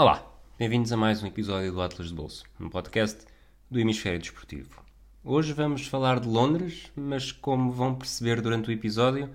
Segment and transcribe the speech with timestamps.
[0.00, 0.26] Olá,
[0.58, 3.26] bem-vindos a mais um episódio do Atlas de Bolso, um podcast
[3.70, 4.82] do Hemisfério Desportivo.
[5.22, 9.28] Hoje vamos falar de Londres, mas como vão perceber durante o episódio,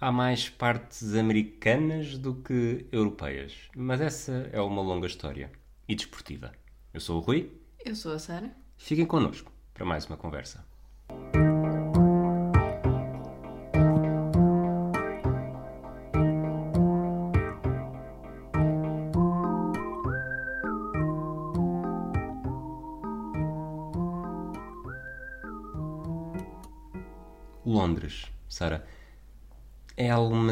[0.00, 3.68] há mais partes americanas do que europeias.
[3.74, 5.50] Mas essa é uma longa história
[5.88, 6.52] e desportiva.
[6.92, 7.50] Eu sou o Rui.
[7.84, 8.54] Eu sou a Sara.
[8.76, 10.64] Fiquem connosco para mais uma conversa.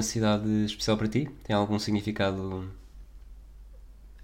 [0.02, 1.29] Alguma cidade especial para ti?
[1.45, 2.69] Tem algum significado?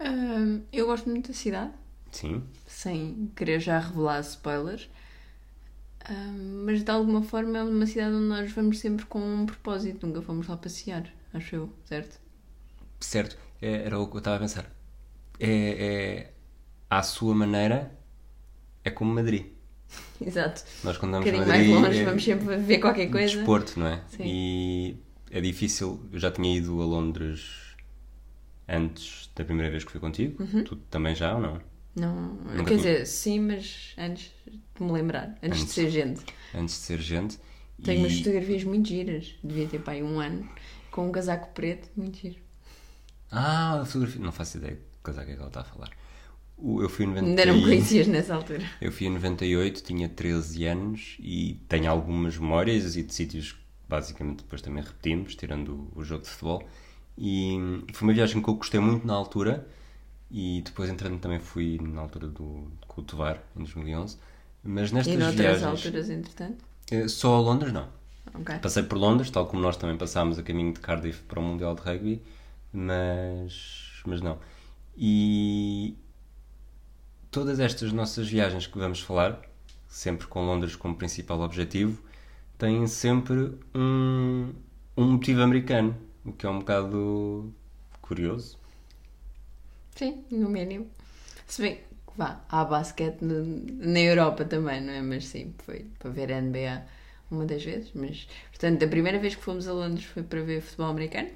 [0.00, 1.72] Ahm, eu gosto muito da cidade,
[2.10, 2.42] Sim.
[2.66, 4.88] sem querer já revelar spoilers.
[6.04, 10.04] Ahm, mas de alguma forma é uma cidade onde nós vamos sempre com um propósito,
[10.06, 12.18] nunca fomos lá passear, acho eu, certo?
[13.00, 14.70] Certo, é- era o que eu estava a pensar.
[15.40, 15.50] É,
[16.30, 16.34] é
[16.90, 17.92] à sua maneira,
[18.84, 19.46] é como Madrid.
[20.20, 20.62] Exato.
[20.82, 23.52] Nós quando Um andamos bocadinho a mais Madrid, longe, é vamos sempre ver qualquer coisa.
[23.52, 24.02] desporto, não é?
[24.08, 24.24] Sim.
[24.24, 24.96] E
[25.30, 26.08] é difícil.
[26.12, 27.76] Eu já tinha ido a Londres
[28.68, 30.42] antes da primeira vez que fui contigo.
[30.42, 30.64] Uhum.
[30.64, 31.60] Tu também já ou não?
[31.96, 32.76] Não, Nunca quer tinha.
[32.76, 35.74] dizer, sim, mas antes de me lembrar, antes, de Antes.
[35.74, 36.20] ser gente.
[36.54, 37.38] Antes de ser gente.
[37.82, 38.04] Tenho e...
[38.04, 40.48] umas fotografias muito giras, devia ter aí um ano,
[40.90, 42.36] com um casaco preto, muito giro.
[43.30, 44.20] Ah, a fotografia.
[44.20, 45.90] Não faço ideia de que casaco é que ela está a falar.
[46.60, 48.68] Eu fui em 90 Ainda não me conhecias nessa altura.
[48.80, 53.54] Eu fui em 98, tinha 13 anos e tenho algumas memórias e de sítios
[53.88, 56.68] basicamente depois também repetimos, tirando o, o jogo de futebol.
[57.16, 57.56] E
[57.92, 59.66] foi uma viagem que eu gostei muito na altura
[60.30, 64.18] e depois entrando também fui na altura do com o Tovar, em 2011.
[64.64, 66.64] Mas nestas E noutras viagens, alturas, entretanto.
[66.90, 67.88] eh, só a Londres não.
[68.34, 68.54] Ok.
[68.60, 71.74] Passei por Londres, tal como nós também passámos a caminho de Cardiff para o Mundial
[71.74, 72.22] de Rugby,
[72.72, 74.38] mas, mas não.
[74.96, 75.96] E
[77.30, 79.40] todas estas nossas viagens que vamos falar,
[79.88, 82.00] sempre com Londres como principal objetivo,
[82.58, 84.52] têm sempre um,
[84.96, 87.52] um motivo americano, o que é um bocado
[88.02, 88.58] curioso.
[89.94, 90.86] Sim, no mínimo.
[91.46, 91.82] Se bem que
[92.16, 93.44] vá, há basquete no-
[93.92, 95.02] na Europa também, não é?
[95.02, 96.82] Mas sim, foi para ver a NBA
[97.30, 97.90] uma das vezes.
[97.94, 101.30] Mas, portanto, a primeira vez que fomos a Londres foi para ver futebol americano.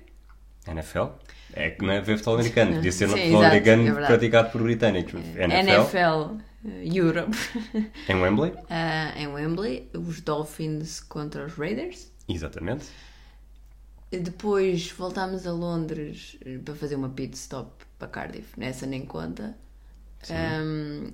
[0.67, 1.19] NFL?
[1.53, 3.93] É que não é ver futebol americano, podia ser no Sim, futebol exato, americano é
[4.05, 5.15] praticado por britânicos.
[5.37, 7.37] NFL, NFL eh, Europe.
[8.09, 12.11] em Wembley, Ah, em Wembley, os Dolphins contra os Raiders.
[12.29, 12.87] exatamente.
[14.11, 18.59] Depois voltámos a Londres eh, para fazer uma pit stop para Cardiff.
[18.61, 19.57] Nessa nem conta.
[20.31, 21.13] Ahm,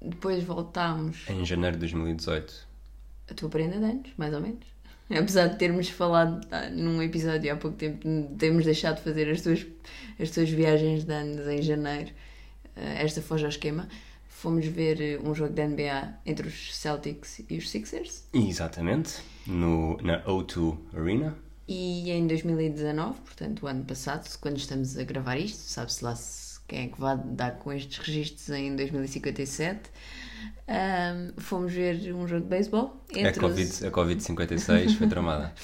[0.00, 2.66] depois voltámos Em janeiro de 2018.
[3.30, 4.64] a tua prenda de anos, mais ou menos.
[5.10, 8.08] Apesar de termos falado ah, num episódio há pouco tempo,
[8.38, 9.66] temos deixado de fazer as tuas,
[10.18, 12.10] as tuas viagens de anos em janeiro.
[12.74, 13.86] Esta foge ao esquema.
[14.40, 18.24] Fomos ver eh, um jogo da NBA entre os Celtics e os Sixers.
[18.32, 21.36] Exatamente, no, na O2 Arena.
[21.68, 26.58] E em 2019, portanto, o ano passado, quando estamos a gravar isto, sabe-se lá se-
[26.66, 29.90] quem é que vai dar com estes registros em 2057,
[30.66, 33.38] ahm, fomos ver um jogo de beisebol A entre os...
[33.38, 35.52] Covid, a Covid-56 foi tramada.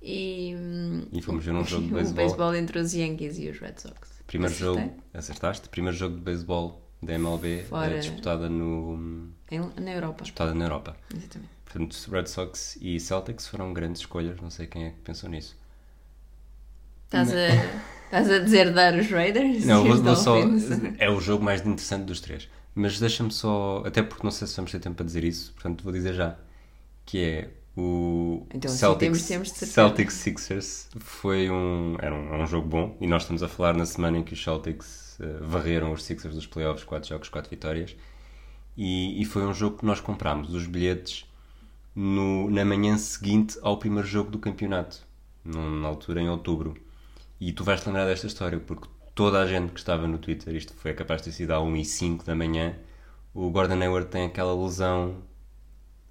[0.00, 2.14] E, hum, E fomos ver um jogo de o beisebol.
[2.24, 3.96] beisebol entre os Yankees e os Red Sox.
[4.28, 4.84] Primeiro Acertei?
[4.84, 5.68] jogo, acertaste?
[5.68, 10.22] Primeiro jogo de beisebol da MLB Fora- eh, disputada, no, Em- na Europa.
[10.24, 10.96] disputada na Europa.
[11.14, 11.50] Exatamente.
[11.64, 15.56] Portanto, Red Sox e Celtics foram grandes escolhas, não sei quem é que pensou nisso.
[17.06, 17.48] Estás a,
[18.06, 19.64] estás a dizer dar os Raiders?
[19.64, 20.36] Não, vou, vou só.
[20.98, 22.48] É o jogo mais interessante dos três.
[22.74, 23.82] Mas deixa-me só.
[23.86, 26.36] Até porque não sei se vamos ter tempo para dizer isso, portanto vou dizer já.
[27.06, 29.72] Que é o Então, assim, Celtics, temos- temos.
[29.72, 33.86] Celtics Sixers foi um era um, um jogo bom e nós estamos a falar na
[33.86, 35.07] semana em que os Celtics
[35.40, 37.96] varreram os Sixers dos playoffs, 4 jogos, 4 vitórias.
[38.76, 41.24] E, e foi um jogo que nós comprámos os bilhetes
[41.94, 45.04] no- na manhã seguinte ao primeiro jogo do campeonato,
[45.44, 46.76] num- na altura em outubro.
[47.40, 50.54] E tu vais te lembrar desta história, porque toda a gente que estava no Twitter,
[50.54, 52.76] isto foi capaz de ter sido à 1 e 5 da manhã,
[53.34, 55.22] o Gordon Hayward tem aquela lesão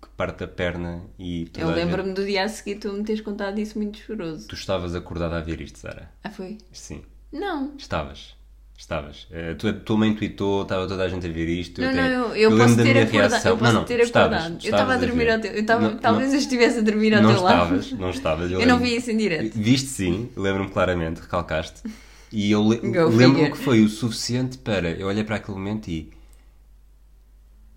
[0.01, 3.03] que parte a perna e Eu a gente- lembro-me do dia a seguir tu me
[3.03, 4.47] teres contado isso muito choroso.
[4.47, 6.11] Tu estavas acordada a ver isto, Sara?
[6.23, 6.57] Ah, foi?
[6.71, 7.73] Sim, Não.
[7.77, 8.36] estavas.
[8.77, 9.25] Estavas.
[9.31, 11.81] Eh, tu, a tua mãe tweetou, estava toda a gente a ver isto.
[11.81, 13.47] Não, até- não, eu, eu lembro posso ter acordado.
[13.47, 14.59] Eu posso não, não, ter estavas, acordado.
[14.59, 15.31] tu eu estava a estavas dormir ver.
[15.33, 15.51] ao teu.
[15.51, 17.75] Eu estava, Não- talvez eu estivesse a dormir ao não teu lado.
[17.75, 18.51] estavas, não estavas.
[18.51, 19.51] Eu não vi isso em direto.
[19.57, 21.81] Viste sim, lembro-me claramente, recalcaste.
[22.31, 23.51] E eu le- figure.
[23.51, 24.91] que foi o suficiente para.
[24.91, 26.11] Eu olhei para aquele momento e.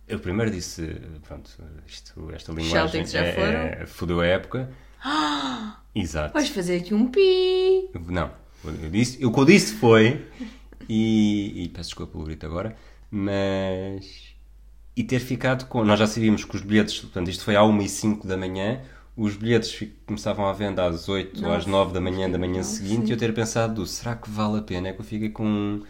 [0.07, 1.51] Eu primeiro disse, pronto,
[1.87, 3.61] isto, esta linguagem já é, foram?
[3.61, 4.69] é, fodeu a época.
[5.95, 6.35] Exato.
[6.35, 7.89] Vais fazer aqui um pi.
[8.09, 8.31] Não,
[8.65, 10.27] eu disse, o que eu disse foi
[10.93, 12.77] E, e peço desculpa pelo grito agora,
[13.09, 14.35] mas.
[14.97, 15.85] E ter ficado com.
[15.85, 18.83] Nós já sabíamos que os bilhetes, portanto, isto foi à 1 e 5 da manhã,
[19.17, 23.09] os bilhetes começavam à venda às 8 ou às 9 da manhã da manhã seguinte
[23.09, 24.89] e eu ter pensado, será que vale a pena?
[24.89, 25.81] É que eu fiquei com.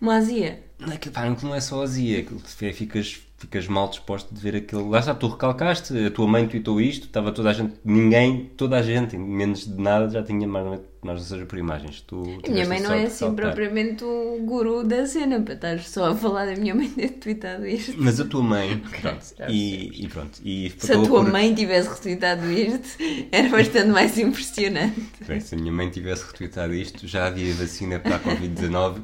[0.00, 0.64] Uma azia.
[0.78, 4.38] Não é que, pá, não é só azia, que é, ficas, ficas mal disposto de
[4.38, 4.90] ver aquilo.
[4.90, 8.76] Lá está, tu recalcaste, a tua mãe tweetou isto, estava toda a gente, ninguém, toda
[8.76, 12.02] a gente, menos de nada, já tinha mais ou menos, nós não seja por imagens.
[12.06, 16.10] Tu A minha mãe não é assim propriamente o guru da cena, para estar só
[16.10, 17.94] a falar da minha mãe ter tweetado isto.
[17.96, 20.38] Mas a tua mãe, pronto, já e, e pronto.
[20.44, 22.98] E Se a tua por- mãe tivesse retweetado isto,
[23.32, 25.00] era bastante mais impressionante.
[25.26, 28.98] Bem, se a minha mãe tivesse retweetado isto, já havia vacina para a Covid-19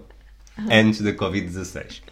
[0.71, 2.03] antes da Covid-16.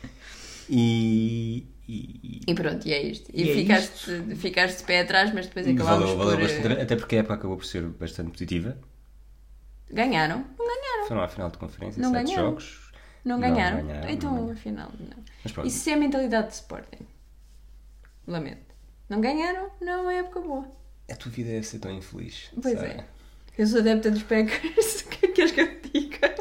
[0.71, 3.31] E, e, E pronto, e é isto.
[3.33, 6.43] E, E é ficaste, ficaste de pé atrás, mas depois acabámos valeu, valeu por.
[6.43, 8.77] bastante, eh, até porque a época acabou por ser bastante positiva.
[9.91, 10.45] Ganharam?
[10.59, 11.09] Não ganharam.
[11.09, 12.45] Foram à final de conferência, Não sete ganharam.
[12.51, 12.93] jogos.
[13.25, 13.87] Não Não ganharam?
[13.87, 14.53] ganharam, então, não ganharam.
[14.59, 15.25] afinal, não.
[15.43, 17.07] Mas pronto, Isso é a mentalidade de Sporting.
[18.27, 18.75] Lamento.
[19.09, 19.71] Não ganharam?
[19.81, 20.67] Não é época boa.
[21.11, 22.51] a tua vida deve ser tão infeliz.
[22.61, 22.87] Pois sabe?
[22.89, 23.05] é.
[23.57, 25.03] Eu sou adepta dos Packers.
[25.03, 26.35] O que é que queres que eu diga?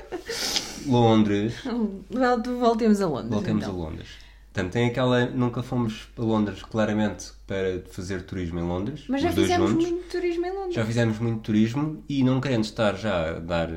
[0.87, 3.29] Londres, Vol- Voltemos a Londres.
[3.31, 3.75] voltemos então.
[3.75, 4.09] a Londres.
[4.53, 5.25] Portanto, tem aquela.
[5.25, 9.05] Nunca fomos a Londres claramente para fazer turismo em Londres.
[9.09, 9.89] Mas já fizemos juntos.
[9.89, 10.75] muito turismo em Londres.
[10.75, 13.69] Já fizemos muito turismo e não querendo estar já a, dar,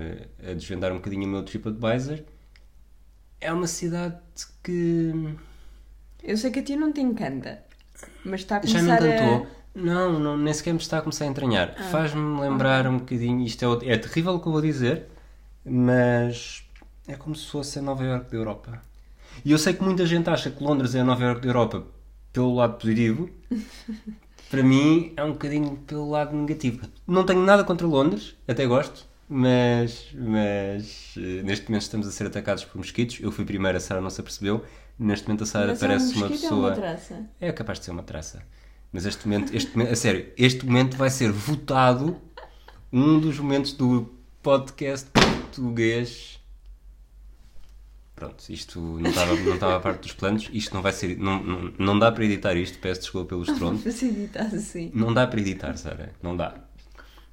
[0.47, 2.19] a desvendar um bocadinho o meu TripAdvisor,
[3.41, 4.19] é uma cidade
[4.63, 5.35] que
[6.23, 7.65] Eu sei que a ti não te encanta,
[8.23, 9.17] mas está a já começar me a...
[9.17, 9.47] encantou.
[9.75, 11.75] Não, não, nem sequer me está a começar a entranhar.
[11.79, 11.83] Ah.
[11.85, 13.41] Faz-me lembrar um bocadinho.
[13.47, 15.07] Isto é, é terrível o que eu vou dizer,
[15.65, 16.67] mas
[17.09, 18.83] é como se fosse a Nova Iorque da Europa.
[19.45, 21.85] E eu sei que muita gente acha que Londres é a Nova Europa
[22.33, 23.31] pelo lado positivo.
[24.51, 26.87] Para mim é um bocadinho pelo lado negativo.
[27.07, 32.27] Não tenho nada contra Londres, até gosto, mas, mas eh, neste momento estamos a ser
[32.29, 33.19] atacados por mosquitos.
[33.21, 34.65] Eu fui primeiro, a Sara não se apercebeu.
[34.99, 36.67] Neste momento a Sara Mas é um parece uma mosquito, é pessoa.
[36.69, 37.27] uma traça.
[37.41, 38.43] É capaz de ser uma traça.
[38.93, 42.17] Mas este momento, este momento, a sério, este momento vai ser votado
[42.93, 44.09] um dos momentos do
[44.43, 46.41] podcast português.
[48.17, 50.49] Pronto, isto não estava, não estava a parte dos planos.
[50.51, 51.19] Isto não vai ser.
[51.19, 53.83] Não, não, não dá para editar isto, peço desculpa pelos tronos.
[53.95, 54.91] Se editas assim.
[54.95, 56.13] Não dá para editar, Sara.
[56.23, 56.55] Não dá.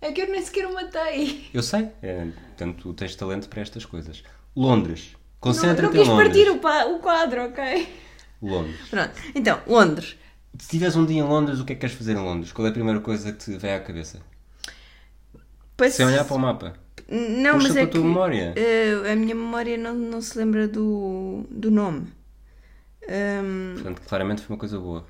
[0.02, 1.50] É que eu nem sequer o matei.
[1.54, 4.22] Eu sei, é, portanto, tu tens talento para estas coisas.
[4.54, 5.12] Londres.
[5.14, 6.28] Não, não Concentra-te em quis Londres.
[6.28, 7.88] partir o, pa- o quadro, ok?
[8.42, 8.76] Londres.
[8.90, 9.12] Pronto.
[9.34, 10.18] Então, Londres.
[10.60, 12.52] Se tiveres um dia em Londres, o que é que queres fazer em Londres?
[12.52, 14.20] Qual é a primeira coisa que te vem à cabeça?
[15.78, 16.74] Pois- Sem olhar para o mapa.
[17.10, 18.54] Não, Puxa mas é a tua que memória.
[18.56, 22.08] eh, a minha memória não, não se lembra do, do nome.
[23.08, 25.06] Ahm, Portanto, claramente foi uma coisa boa.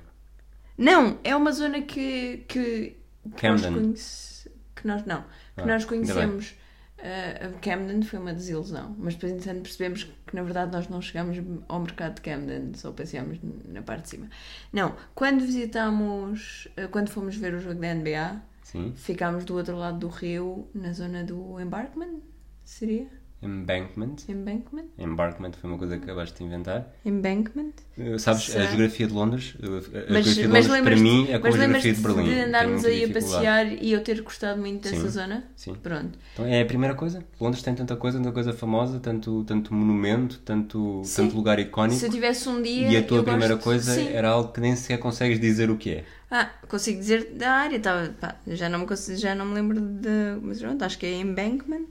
[0.76, 2.96] não, é uma zona que, que,
[3.36, 3.72] que nós Camden.
[3.72, 6.54] conhece- que nós não, que Ah, nós conhecemos.
[6.98, 11.36] a Camden foi uma desilusão, mas depois entretanto percebemos que na verdade nós não chegámos
[11.68, 13.38] ao mercado de Camden, só passeámos
[13.68, 14.28] na parte de cima.
[14.72, 18.40] Não, quando visitámos, eh, quando fomos ver o jogo da NBA,
[18.74, 18.92] Sim.
[18.96, 22.18] ficámos do outro lado do rio, na zona do Embarkment,
[22.64, 23.06] seria?
[23.42, 24.16] Embankment.
[24.26, 24.86] Embankment?
[24.98, 26.90] Embarkment foi uma coisa que acabaste de inventar.
[27.04, 27.72] Embankment?
[27.98, 28.64] Uh, Sabes, a Será?
[28.66, 31.58] geografia de Londres, uh, a Mas, geografia de mas Londres para mim é como a
[31.58, 32.24] geografia de Berlim.
[32.24, 35.08] de andarmos aí a passear e eu ter gostado muito dessa Sim.
[35.10, 35.44] zona?
[35.54, 35.74] Sim.
[35.74, 36.18] Pronto.
[36.32, 37.22] Então é a primeira coisa.
[37.38, 41.24] Londres tem tanta coisa, tanta coisa famosa, tanto, tanto monumento, tanto, Sim.
[41.24, 42.00] tanto lugar icónico.
[42.00, 42.88] Se eu tivesse um dia.
[42.88, 44.08] E a tua primeira gosto- coisa Sim.
[44.08, 46.04] era algo que nem sequer consegues dizer o que é.
[46.36, 49.80] Ah, consigo dizer da área, tava, pá, já, não me consigo, já não me lembro
[49.80, 50.08] de.
[50.42, 51.86] Mas pronto, acho que é embankment.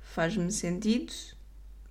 [0.00, 1.12] Faz-me sentido,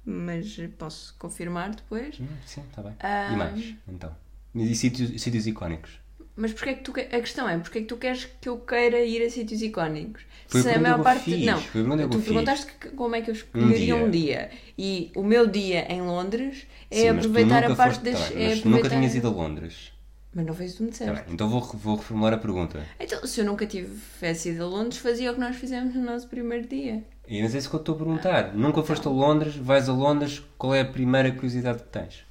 [0.06, 2.20] mas posso confirmar depois.
[2.22, 2.94] Hum, Sim, está bem.
[3.02, 3.30] Ah.
[3.34, 4.16] E mais, então?
[4.56, 6.00] E sítios, sítios icónicos?
[6.38, 8.48] Mas porquê é que tu que- a questão é, porquê é que tu queres que
[8.48, 10.22] eu queira ir a sítios icónicos?
[10.48, 11.24] Foi Se a maior parte.
[11.24, 14.52] fiz, Não, foi tu perguntaste que- como é que eu escolheria Um um dia.
[14.78, 18.20] E o meu dia em Londres é Sim, aproveitar a parte das.
[18.30, 19.92] tá é mas nunca aproveitar- tinhas ido a Londres.
[20.38, 22.86] Mas não foi isso que me Tá bem, então vou, vou reformular a pergunta.
[23.00, 26.27] Então, se eu nunca tivesse ido a Londres, fazia o que nós fizemos no nosso
[26.27, 27.03] primeiro dia.
[27.27, 28.53] E mas é isso que eu estou a perguntar.
[28.53, 32.24] Nunca foste a Londres, vais a Londres, qual é a primeira curiosidade que tens?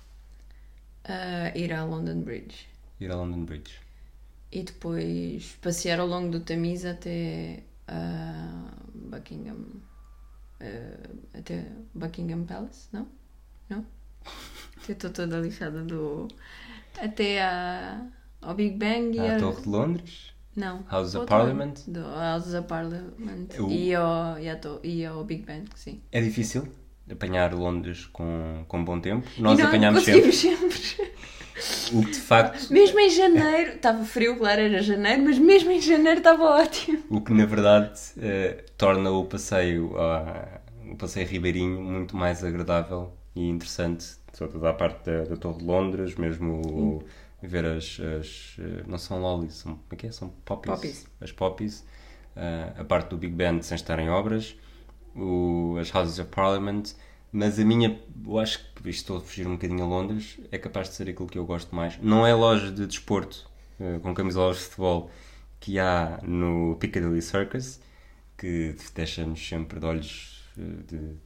[1.03, 2.69] Ah, ir à London Bridge.
[3.01, 3.75] Ir a London Bridge.
[4.53, 9.67] E depois passear ao longo do Tamis até ah, Buckingham.
[10.61, 13.09] ah, até Buckingham Palace, não?
[13.69, 13.85] Não?
[14.89, 16.29] Eu estou toda lixada do.
[17.01, 18.01] Até à,
[18.41, 20.33] ao Big Bang e À a- Torre de Londres?
[20.55, 20.83] Não.
[20.91, 21.75] House of Parliament?
[21.87, 23.49] Do House of Parliament.
[23.55, 26.01] Eu- E, ao, e, to- e ao Big Ben, sim.
[26.11, 26.67] É difícil
[27.11, 29.27] apanhar Londres com, com bom tempo.
[29.39, 30.33] Nós não apanhámos sempre.
[30.33, 30.77] sempre.
[31.93, 35.81] O que de facto, Mesmo em janeiro, estava frio, claro, era janeiro, mas mesmo em
[35.81, 37.03] janeiro estava ótimo.
[37.11, 40.61] o que na verdade eh, torna o passeio, ah,
[40.91, 44.07] o passeio ribeirinho muito mais agradável e interessante.
[44.39, 47.05] Toda a parte da, da Torre de Londres, mesmo o-
[47.43, 49.73] ver as, as, eh, Não são lollies, são.
[49.77, 50.13] Como é que é?
[50.13, 50.75] São poppies.
[50.75, 51.07] Poppies.
[51.21, 51.85] As poppies.
[52.37, 54.57] eh, a parte do Big Ben sem estar em obras.
[55.15, 56.95] O, as Houses of Parliament.
[57.33, 60.59] Mas a minha, eu acho que isto estou a fugir um bocadinho a Londres, é
[60.59, 61.99] capaz de ser aquilo que eu gosto mais.
[62.01, 63.49] Não é loja de desporto
[63.81, 65.11] eh, com camisolas de futebol
[65.61, 67.81] que há no Piccadilly Circus,
[68.39, 71.17] que deixa-nos sempre de olhos de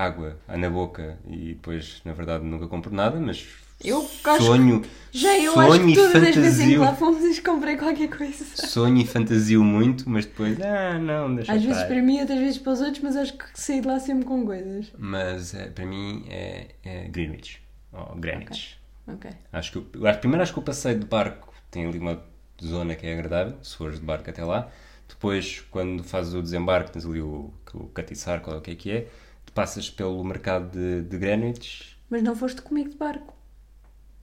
[0.00, 3.46] água na boca e depois, na verdade, nunca compro nada, mas
[3.84, 7.38] Eu sonho, Já eu sonho acho que e todas as vezes que fantasio, lá fomos
[7.40, 8.44] comprei qualquer coisa.
[8.66, 12.58] sonho e fantasio muito, mas depois, ah, não, deixa Às vezes para mim, outras vezes
[12.58, 14.92] para os outros, mas acho que saí de lá sempre com coisas.
[14.98, 17.62] Mas eh, para mim é, é Greenwich,
[17.92, 18.78] ou Greenwich.
[19.06, 19.30] Ok.
[19.52, 22.22] Acho que, acho- primeiro acho que o passeio de barco tem ali uma
[22.62, 24.70] zona que é agradável, se fores de barco até lá.
[25.08, 28.74] Depois, quando fazes o desembarque, tens ali o, o catiçar, qual é o que é
[28.74, 29.06] que é.
[29.58, 33.34] Passas pelo mercado de, de Greenwich, Mas não foste comigo de barco.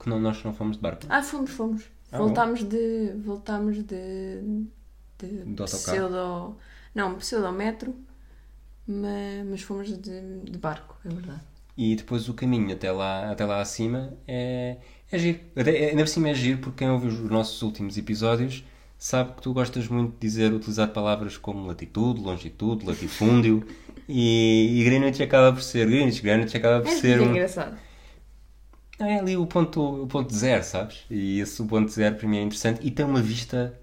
[0.00, 1.02] que não, nós não fomos de barco.
[1.10, 1.84] Ah, fomos, fomos.
[2.10, 3.12] Ah, voltámos de.
[3.24, 4.40] Voltámos de.
[5.18, 5.76] de autocarro.
[5.76, 6.56] pseudo.
[6.94, 7.94] Não, pseudometro.
[8.86, 11.40] Mas, mas fomos de, de barco, é verdade.
[11.76, 14.78] E depois o caminho até lá, até lá acima é,
[15.12, 15.40] é giro.
[15.54, 18.64] Até, é- ainda por cima é giro porque quem ouve os nossos últimos episódios
[18.96, 23.66] sabe que tu gostas muito de dizer, utilizar palavras como latitude, longitude, latifúndio
[24.08, 27.78] e, e Greenwich acaba por ser Greenwich, Greenwich acaba por É ser um, engraçado.
[28.98, 31.04] Não, é ali o ponto, o ponto zero, sabes?
[31.10, 33.78] E esse o ponto zero para mim é interessante e tem uma vista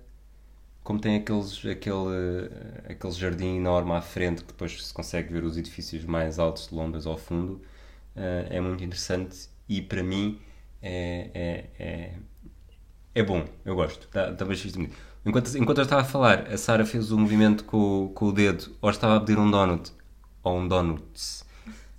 [0.84, 2.50] como tem aqueles, aquele,
[2.90, 6.76] aquele jardim enorme à frente que depois se consegue ver os edifícios mais altos de
[6.76, 7.62] Londres ao fundo
[8.16, 10.40] eh, é muito interessante e para mim
[10.82, 12.14] é, é, é,
[13.16, 14.96] é bom, eu gosto, bastante bonito.
[15.26, 18.76] Enquanto, enquanto eu estava a falar, a Sara fez o movimento com, com o dedo,
[18.82, 19.92] ou estava a pedir um donut,
[20.44, 21.46] ou um donuts,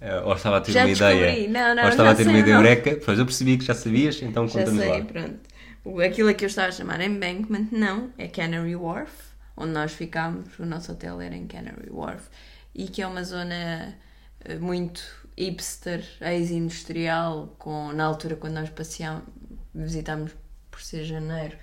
[0.01, 1.15] eh, ou estava a ter Já uma descobri.
[1.15, 3.65] ideia, Não, não, ou estava a ter sei uma ideia eureka, pois eu percebi que
[3.65, 5.03] já sabias, então conta-nos lá.
[5.03, 5.41] pronto.
[6.07, 9.13] Aquilo que eu estava a chamar Embankment, não, é Canary Wharf,
[9.57, 12.29] onde nós ficámos, o nosso hotel era em Canary Wharf,
[12.75, 13.97] e que é uma zona
[14.45, 15.03] eh, muito
[15.37, 19.25] hipster, ex-industrial, com, na altura quando nós passeámos,
[19.75, 20.33] visitámos
[20.71, 21.57] por ser janeiro,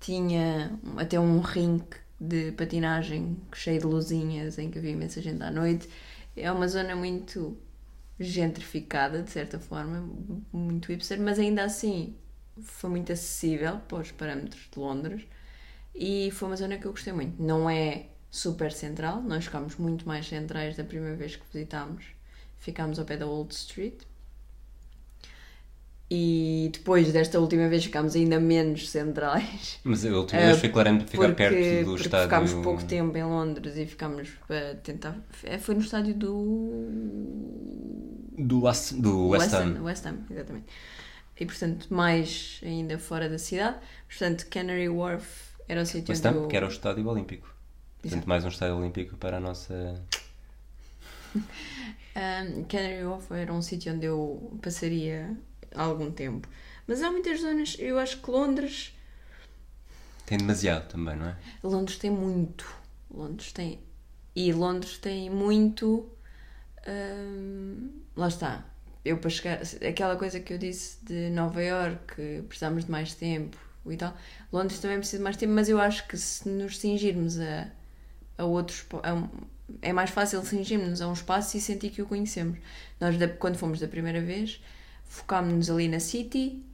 [0.00, 5.50] tinha até um rink de patinagem cheio de luzinhas em que havia imensa gente à
[5.50, 5.88] noite.
[6.36, 7.56] É uma zona muito
[8.18, 10.00] gentrificada, de certa forma,
[10.52, 12.16] muito hipster, mas ainda assim
[12.62, 15.26] foi muito acessível para os parâmetros de Londres
[15.94, 17.42] e foi uma zona que eu gostei muito.
[17.42, 22.04] Não é super central, nós ficámos muito mais centrais da primeira vez que visitámos.
[22.58, 24.02] Ficámos ao pé da Old Street.
[26.14, 29.80] E depois desta última vez ficámos ainda menos centrais.
[29.82, 32.24] Mas a última vez foi claramente ficar porque, perto do porque estádio.
[32.24, 35.16] ficámos pouco tempo em Londres e ficámos para tentar.
[35.42, 37.48] é, Foi no estádio do.
[38.36, 39.82] Do, West, do West Ham.
[39.82, 40.66] West Ham, exatamente.
[41.40, 43.78] E portanto, mais ainda fora da cidade.
[44.06, 45.26] Portanto, Canary Wharf
[45.66, 47.46] era o sítio West Ham, que era o estádio olímpico.
[48.02, 48.28] Portanto, Exato.
[48.28, 49.98] mais um estádio olímpico para a nossa.
[52.14, 55.34] Um, Canary Wharf era um sítio onde eu passaria
[55.74, 56.48] algum tempo.
[56.86, 58.92] Mas há muitas zonas, eu acho que Londres,
[60.26, 61.36] Tem demasiado também, não é?
[61.62, 62.66] Londres tem muito.
[63.10, 63.78] Londres tem
[64.34, 66.08] e Londres tem muito.
[66.86, 68.64] hum, lá está.
[69.04, 73.56] Eu para chegar aquela coisa que eu disse de Nova York precisamos de mais tempo
[73.86, 74.16] e tal.
[74.52, 77.68] Londres também precisa de mais tempo, mas eu acho que se nos cingirmos a,
[78.38, 79.28] a outros a
[79.80, 82.58] é mais fácil cingirmos a um espaço e sentir que o conhecemos.
[83.00, 84.60] Nós quando fomos da primeira vez
[85.12, 86.64] focámos-nos ali na City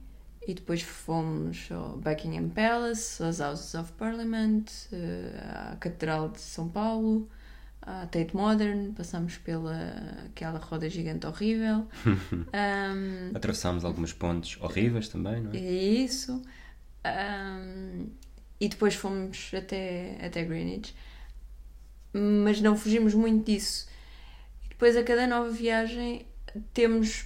[0.47, 6.69] e depois fomos ao Buckingham Palace, às Houses of Parliament, eh, à Catedral de São
[6.69, 7.29] Paulo,
[7.81, 9.75] à Tate Modern, passámos pela
[10.25, 11.85] aquela roda gigante horrível.
[12.53, 15.57] Ahm, Atravessámos algumas pontes horríveis também, não é?
[15.57, 16.41] e isso.
[17.03, 18.07] Ahm,
[18.57, 20.95] e depois fomos até, até Greenwich.
[22.13, 23.85] Mas não fugimos muito disso.
[24.65, 26.25] E depois a cada nova viagem
[26.73, 27.25] temos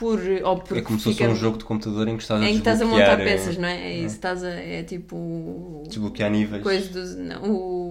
[0.00, 0.18] por.
[0.44, 2.44] Ou porque É como se fosse fica- um jogo de computador em que estás a
[2.48, 3.76] em que estás a montar eh, peças, não é?
[3.92, 6.62] É isso, estás a, é tipo Desbloquear níveis.
[6.62, 7.42] coisa dos, não,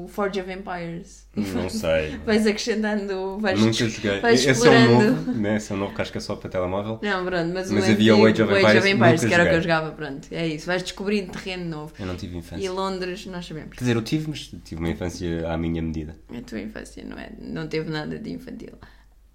[0.04, 1.28] o Forge of Empires.
[1.36, 2.18] Não sei.
[2.25, 4.20] Vais acrescentando, vais, Nunca joguei.
[4.20, 5.56] vais Esse é um novo, né?
[5.58, 7.00] Esse é um novo que acho que é só para telemóvel.
[7.01, 9.50] Não, pronto, mas, Mas o havia o Age antigo, of Empires, nunca que era o
[9.50, 10.28] que eu jogava, pronto.
[10.32, 11.94] É isso, vais descobrindo terreno novo.
[12.00, 12.66] Eu não tive infância.
[12.66, 13.70] E Londres, nós sabemos.
[13.78, 16.16] Quer dizer, eu tive, mas tive uma infância à minha medida.
[16.36, 18.74] A tua infância não, é, não teve nada de infantil.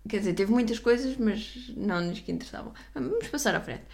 [0.09, 2.73] Quer dizer, teve muitas coisas, mas não nos que interessavam.
[2.95, 3.85] Vamos passar à frente.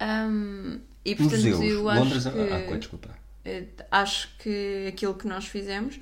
[0.00, 1.60] Ahm, e portanto, Museus.
[1.62, 2.22] eu acho Londres.
[2.24, 2.28] que...
[2.52, 3.18] Ah, coi, desculpa.
[3.44, 5.98] Eh, acho que aquilo que nós fizemos,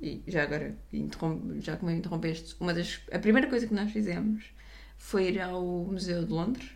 [0.00, 0.74] e já agora,
[1.60, 4.44] já que me interrompeste, uma das, a primeira coisa que nós fizemos
[4.96, 6.70] foi ir ao Museu de Londres.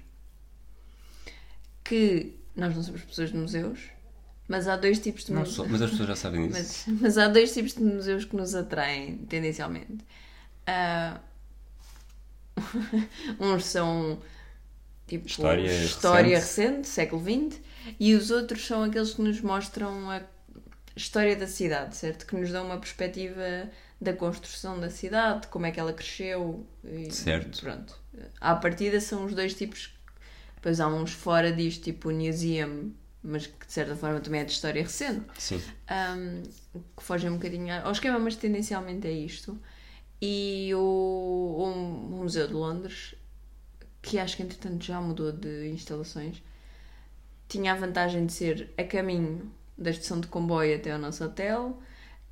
[1.82, 3.80] Que nós não somos pessoas de museus,
[4.48, 5.54] mas há dois tipos de museus.
[5.54, 6.84] sou, mas as pessoas já sabem disso.
[6.92, 10.04] Mas, mas há dois tipos de museus que nos atraem, tendencialmente.
[10.66, 11.20] Ah,
[13.40, 14.20] uns são
[15.06, 16.76] tipo História história recente.
[16.76, 17.60] recente, século XX,
[18.00, 20.22] e os outros são aqueles que nos mostram a
[20.96, 22.26] história da cidade, certo?
[22.26, 23.68] Que nos dão uma perspectiva
[24.00, 26.66] da construção da cidade, como é que ela cresceu.
[26.84, 27.60] E, Certo.
[27.60, 27.98] Pronto.
[28.40, 29.94] À partida são os dois tipos.
[30.56, 32.92] Depois há uns fora disto, tipo o Museum,
[33.22, 35.60] mas que de certa forma também é de história recente Sim.
[35.90, 36.42] um,
[36.96, 39.58] que fogem um bocadinho ao esquema, mas tendencialmente é isto.
[40.26, 40.80] E o,
[41.58, 43.14] o Museu de Londres,
[44.00, 46.42] que acho que entretanto já mudou de instalações,
[47.46, 51.78] tinha a vantagem de ser a caminho da estação de comboio até ao nosso hotel,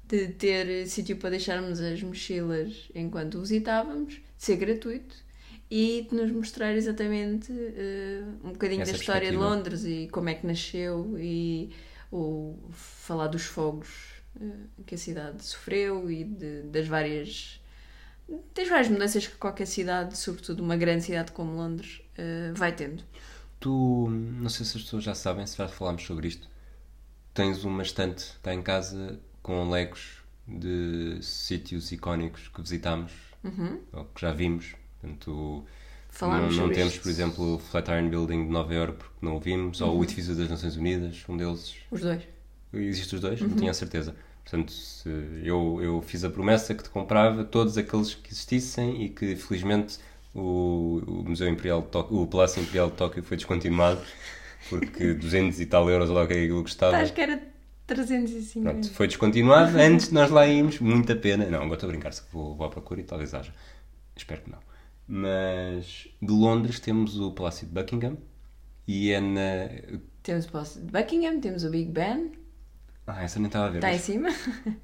[0.04, 5.14] de ter sítio para deixarmos as mochilas enquanto o visitávamos, de ser gratuito
[5.70, 9.36] e de nos mostrar exatamente eh, um bocadinho Essa da história de.
[9.36, 11.70] Londres e como é que nasceu e
[12.10, 13.88] o falar dos fogos
[14.40, 14.44] eh,
[14.86, 17.60] que a cidade sofreu e de- das várias
[18.54, 23.02] das várias mudanças que qualquer cidade, sobretudo uma grande cidade como Londres, eh, vai tendo.
[23.60, 26.48] Tu, não sei se as pessoas já sabem, se já falámos sobre isto,
[27.34, 33.12] tens uma estante cá em casa com legos de sítios icónicos que visitámos
[33.92, 34.74] ou que já vimos.
[35.00, 35.64] Portanto,
[36.08, 37.02] Falámos não, não temos, isto.
[37.02, 40.36] por exemplo, o Flatiron Building de Nova Iorque porque não o vimos, ou o Edifício
[40.36, 41.74] das Nações Unidas, um deles.
[41.90, 42.22] Os dois.
[42.72, 43.40] Existem os dois?
[43.40, 44.14] Não tinha a certeza.
[44.44, 44.72] Portanto,
[45.42, 49.98] eu, eu fiz a promessa que te comprava todos aqueles que existissem e que, felizmente,
[50.34, 54.00] o, o Museu Imperial de Tóquio, o Palácio Imperial de Tóquio foi descontinuado
[54.68, 56.96] porque 200 e tal euros, lá o que é aquilo custava.
[56.96, 57.40] Acho que era
[57.86, 58.70] 350.
[58.70, 61.46] Pronto, foi descontinuado antes de nós lá irmos, muita pena.
[61.46, 63.52] Não, agora estou a brincar, se vou, vou à procura e talvez haja.
[64.16, 64.58] Espero que não.
[65.06, 68.16] Mas de Londres temos o Palácio de Buckingham
[68.86, 69.98] e é na.
[70.22, 72.32] Temos o Palácio de Buckingham, temos o Big Ben,
[73.06, 73.78] Ah, essa nem estava a ver.
[73.78, 74.28] está em mas, cima,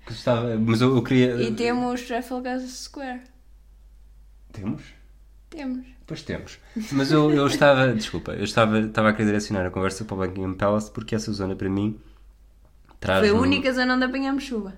[0.07, 1.41] gostava, mas eu, eu queria.
[1.41, 3.23] e temos Trafalgar Square.
[4.53, 4.83] Temos?
[5.51, 5.87] Temos.
[6.07, 6.59] Pois temos.
[6.93, 10.27] Mas eu, eu estava, desculpa, eu estava, estava a querer direcionar a conversa para o
[10.27, 11.99] Buckingham Palace porque essa zona para mim
[12.99, 14.75] traz Foi a única zona onde apanhamos chuva.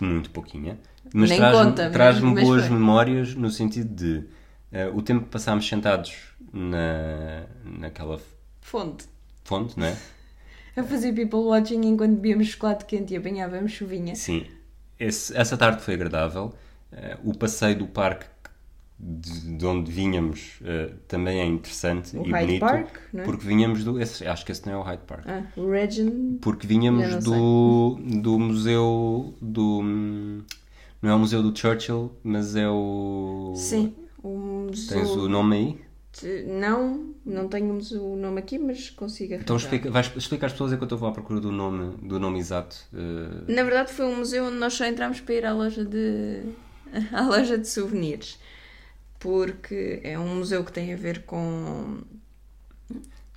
[0.00, 0.78] muito pouquinha,
[1.14, 2.76] mas Nem traz-me conta, mas- traz-me mas boas foi.
[2.76, 4.24] memórias no sentido de
[4.72, 6.14] eh, o tempo que passámos sentados
[6.52, 8.18] na, naquela
[8.60, 9.04] Fonte.
[9.44, 9.96] fonte, não é?
[10.76, 14.14] A fazer people watching enquanto bebíamos chocolate quente e apanhávamos chuvinha.
[14.14, 14.44] Sim,
[14.98, 16.52] Esse- essa tarde foi agradável.
[16.92, 18.26] Eh, o passeio do parque
[18.98, 22.60] de, de onde vínhamos eh, também é interessante O e Hyde bonito.
[22.60, 23.24] Park, não é?
[23.24, 24.00] Porque vínhamos do.
[24.00, 25.24] esse- acho que esse não é o Hyde Park.
[25.26, 26.38] Ah, o Regent.
[26.40, 29.82] Porque não do, do museu do.
[31.02, 33.52] Não é o museu do Churchill, mas é o.
[33.56, 33.94] Sim.
[34.22, 34.96] O museu...
[34.98, 35.85] Tens o nome aí?
[36.46, 39.44] Não, não tenho o nome aqui, mas consigo arranjar.
[39.44, 42.38] Então explica, vais explicar às pessoas enquanto eu vou à procura do nome, do nome
[42.38, 42.76] exato.
[42.94, 46.42] eh, Na verdade foi um museu onde nós só entramos para ir à loja de
[47.12, 48.38] à loja de souvenirs.
[49.18, 51.98] Porque é um museu que tem a ver com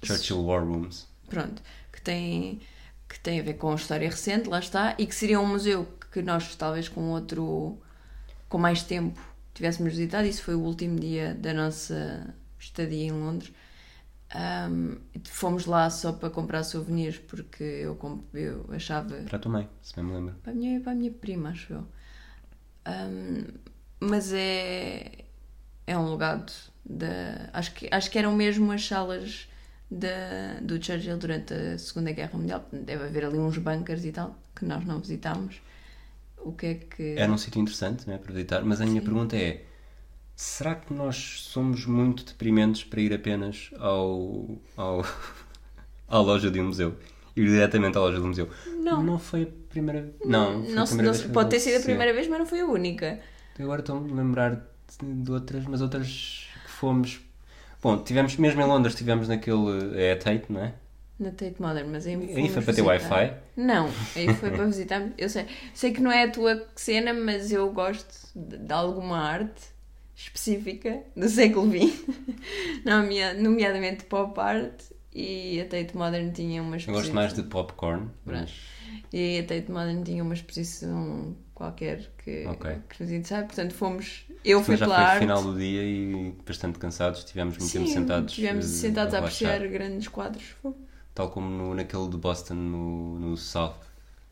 [0.04, 1.08] Churchill War Rooms.
[1.30, 1.62] pronto,
[1.92, 2.60] que tem
[3.08, 5.88] que tem a ver com a história recente, lá está, e que seria um museu
[6.12, 7.78] que nós talvez com outro
[8.48, 9.20] com mais tempo
[9.54, 10.28] tivéssemos visitado.
[10.28, 13.54] Isso foi o último dia da nossa estadia em Londres.
[14.32, 17.98] Ahm, fomos lá só para comprar souvenirs porque eu,
[18.34, 20.36] eu achava Para a tua mãe, se bem me lembro.
[20.44, 21.88] Para a minha, para a minha prima, acho eu.
[22.86, 23.46] Ahm,
[24.00, 25.26] mas é.
[25.88, 26.54] É um legado
[26.86, 27.50] da.
[27.52, 29.50] Acho que, acho que eram mesmo as salas
[29.90, 32.64] da, do Churchill durante a Segunda Guerra Mundial.
[32.72, 35.60] Deve haver ali uns bunkers e tal que nós não visitámos.
[36.38, 37.16] O que é que.
[37.18, 39.66] Era um sítio interessante né, para visitar, mas a minha pergunta é:
[40.40, 45.04] será que nós somos muito deprimentes para ir apenas ao, ao,
[46.08, 46.96] à loja de um museu?
[47.36, 48.48] Ir diretamente à loja do museu?
[48.80, 49.04] Não.
[49.04, 52.14] Não foi a primeira Não, Não a primeira não que pode ter sido a primeira
[52.14, 53.20] vez, mas não foi a única.
[53.60, 54.66] Agora estou-me a lembrar
[55.04, 57.20] de, outras, mas outras que fomos.
[57.84, 60.02] Bom, tivemos mesmo em Londres, tivemos naquele.
[60.02, 60.74] É a Tate, não é?
[61.20, 63.34] Na Tate Modern, mas aí, Aí foi para ter Wi-Fi?
[63.58, 65.10] Não, aí foi para visitar.
[65.18, 69.20] Eu sei, sei que não é a tua cena, mas eu gosto de, de alguma
[69.20, 69.79] arte
[70.24, 72.04] específica do século XX,
[72.86, 74.82] nomea- nomeadamente pop art,
[75.14, 76.94] e a Tate Modern tinha uma Eu exposição.
[77.02, 78.52] gosto mais de popcorn, mas.
[79.12, 82.72] E a Tate Modern tinha uma exposição qualquer que, Ok.
[82.90, 84.26] que nos interessava, portanto fomos.
[84.46, 85.20] Eu fui já pela foi arte.
[85.22, 88.32] final do dia e bastante cansados, tivemos muito tempo sentados.
[88.32, 89.50] Estivemos eh, sentados a relaxar.
[89.56, 90.44] apreciar grandes quadros.
[91.14, 93.76] Tal como no, naquele de Boston, no, no South.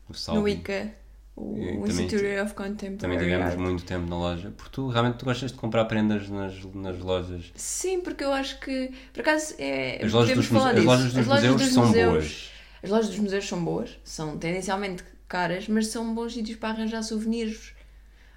[0.08, 0.92] No, South, No Ica.
[1.40, 1.54] O
[1.86, 3.58] também Institute of Contemporary Também tivemos Art.
[3.58, 4.50] muito tempo na loja.
[4.56, 7.52] Porque tu realmente tu gostas de comprar prendas nas, nas lojas.
[7.54, 10.86] Sim, porque eu acho que, por acaso, é, As lojas, dos, as disso.
[10.86, 12.50] lojas dos As lojas museus dos são museus- boas.
[12.82, 17.02] As lojas dos museus são boas, são tendencialmente caras, mas são bons sítios para arranjar
[17.02, 17.72] souvenirs.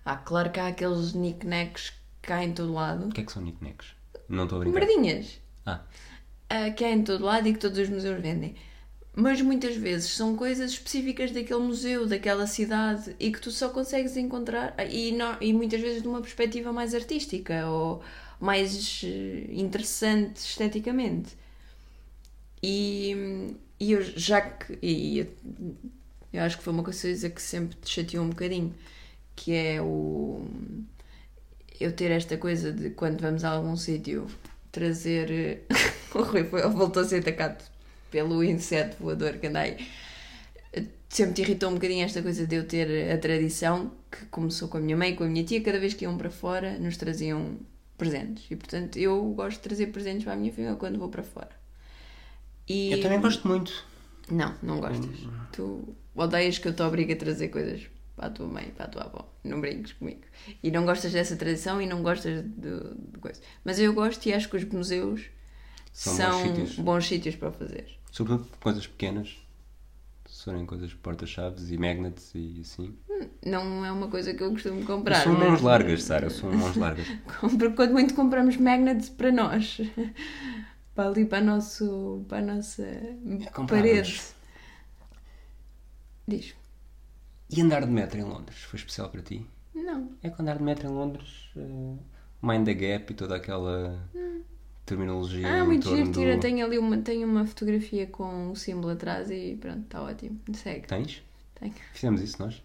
[0.05, 3.05] Ah, claro que há aqueles knickknacks que há em todo lado.
[3.07, 3.87] O que é que são knickknacks?
[4.27, 4.79] Não estou a brincar.
[4.79, 5.39] Merdinhas.
[5.65, 5.81] Ah,
[6.49, 8.55] ah, que há em todo lado e que todos os museus vendem.
[9.13, 14.15] Mas muitas vezes são coisas específicas daquele museu, daquela cidade e que tu só consegues
[14.17, 18.01] encontrar e, não- e muitas vezes de uma perspectiva mais artística ou
[18.39, 21.35] mais eh, interessante esteticamente.
[22.63, 24.77] E, e eu já que.
[24.81, 25.27] E eu,
[26.33, 28.73] eu acho que foi uma coisa que sempre te chateou um bocadinho,
[29.35, 30.45] que é o.
[31.79, 34.27] Eu ter esta coisa de quando vamos a algum sítio
[34.71, 35.31] trazer.
[35.31, 35.59] eh,
[36.13, 37.63] o Rui foi, voltou a ser atacado
[38.11, 39.77] pelo inseto voador que andei.
[41.09, 44.77] Sempre te irritou um bocadinho esta coisa de eu ter a tradição que começou com
[44.77, 46.95] a minha mãe e com a minha tia, cada vez que iam para fora nos
[46.97, 47.57] traziam
[47.97, 48.45] presentes.
[48.49, 51.51] E portanto eu gosto de trazer presentes para a minha família quando vou para fora.
[52.67, 52.91] E...
[52.91, 53.85] eu também gosto muito.
[54.29, 55.27] Não, não gostas.
[55.51, 57.81] Tu odeias que eu te obrigue a trazer coisas
[58.15, 59.27] para a tua mãe para a tua avó.
[59.43, 60.21] Não brinques comigo.
[60.63, 62.79] E não gostas dessa tradição e não gostas de,
[63.11, 63.41] de coisa.
[63.63, 65.23] Mas eu gosto e acho que os museus
[65.93, 66.79] São são, bons sítios.
[66.79, 68.00] bons sítios para fazer.
[68.11, 69.37] Sobretudo coisas pequenas.
[70.27, 72.95] Se forem coisas porta-chaves e magnets e assim.
[73.45, 75.23] Não é uma coisa que eu costumo comprar.
[75.23, 76.29] sou mas- mãos largas, Sara.
[76.29, 77.05] Sou mãos largas.
[77.41, 79.77] Compro- Quando muito compramos magnets para nós.
[80.93, 82.83] Para ali, para, a nosso, para a nossa
[83.53, 83.69] comprávamos.
[83.69, 84.21] parede.
[86.27, 86.53] Diz.
[87.49, 88.57] E andar de metro em Londres?
[88.63, 89.45] Foi especial para ti?
[89.73, 90.11] Não.
[90.21, 91.97] É que andar de metro em Londres, uh,
[92.41, 94.05] Mind the Gap e toda aquela
[94.91, 96.35] terminologia Ah, muito giro, tira.
[96.35, 96.39] do...
[96.41, 100.39] Tenho ali uma, tenho uma fotografia com o símbolo atrás e pronto, está ótimo.
[100.53, 100.87] Segue.
[100.87, 101.23] Tens?
[101.59, 101.73] Tenho.
[101.93, 102.61] Fizemos isso nós?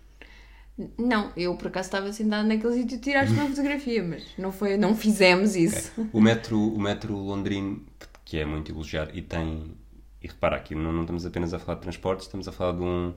[0.99, 4.77] Não, eu por acaso estava sentada naquele sítio e tiraste uma fotografia, mas não, foi,
[4.77, 5.93] não fizemos isso.
[6.13, 9.75] O metro, o metro londrino, que, que é muito elogiado e tem...
[10.23, 12.83] E repara aqui, não, não estamos apenas a falar de transportes, estamos a falar de
[12.83, 13.15] um...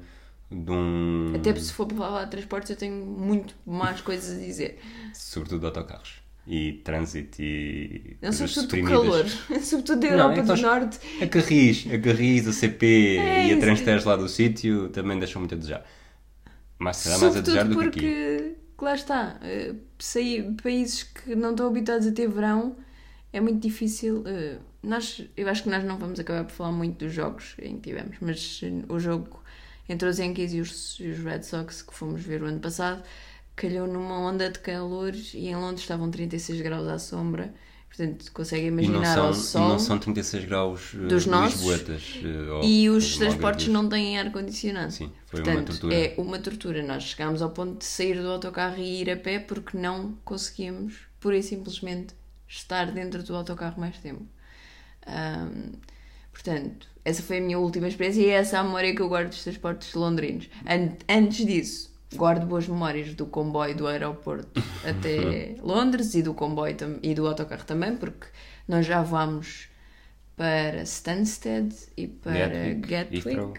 [0.51, 4.39] De um Até se for para falar de transportes, eu tenho muito mais coisas a
[4.41, 4.79] dizer.
[5.13, 6.18] Sobretudo de autocarros.
[6.49, 8.17] E trânsito e...
[8.21, 8.83] Não, coisas sobretudo do suprimidas.
[8.83, 9.25] calor.
[9.63, 10.99] Sobretudo da Não, Europa é que do Norte.
[11.19, 12.85] A Carris, a Carris, a CP
[13.15, 13.57] É e a.
[13.57, 15.85] Transteres lá do sítio também deixam muito a desejar.
[16.79, 18.13] Mas será mais a desejar Sobretudo do que aqui.
[18.13, 22.75] porque, que lá está, eh, sair, países que não estão habituados a ter verão
[23.33, 24.23] é muito difícil.
[24.27, 27.75] eh, Nós, eu acho que nós não vamos acabar por falar muito dos jogos em
[27.77, 29.43] que tivemos, mas eh, o jogo
[29.89, 33.03] entre os Yankees e os, e os Red Sox que fomos ver o ano passado
[33.61, 37.53] calhou numa onda de calor e em Londres estavam 36 graus à sombra.
[37.87, 39.67] Portanto, conseguem E não imaginar são, ao e sol.
[39.69, 41.59] não são 36 graus uh, Dos nossos.
[41.61, 44.91] lisboetas, uh, E os transportes não têm ar-condicionado.
[44.91, 45.95] Sim, foi uma Portanto, tortura.
[45.95, 46.83] é uma tortura.
[46.83, 50.93] Nós chegámos ao ponto de sair do autocarro e ir a pé porque não conseguíamos,
[51.19, 52.13] pura e simplesmente,
[52.47, 54.25] estar dentro do autocarro mais tempo.
[55.05, 55.73] Ahm,
[56.31, 59.29] portanto, essa foi a minha última experiência e é essa a memória que eu guardo
[59.29, 60.47] dos transportes londrinos.
[60.65, 66.75] An- antes disso, guardo boas memórias do comboio do aeroporto até Londres e do comboio
[67.03, 68.27] e do autocarro também, porque
[68.67, 69.69] nós já vamos
[70.35, 73.29] para Stansted e para Gatwick, Gatwick.
[73.29, 73.53] Heathrow.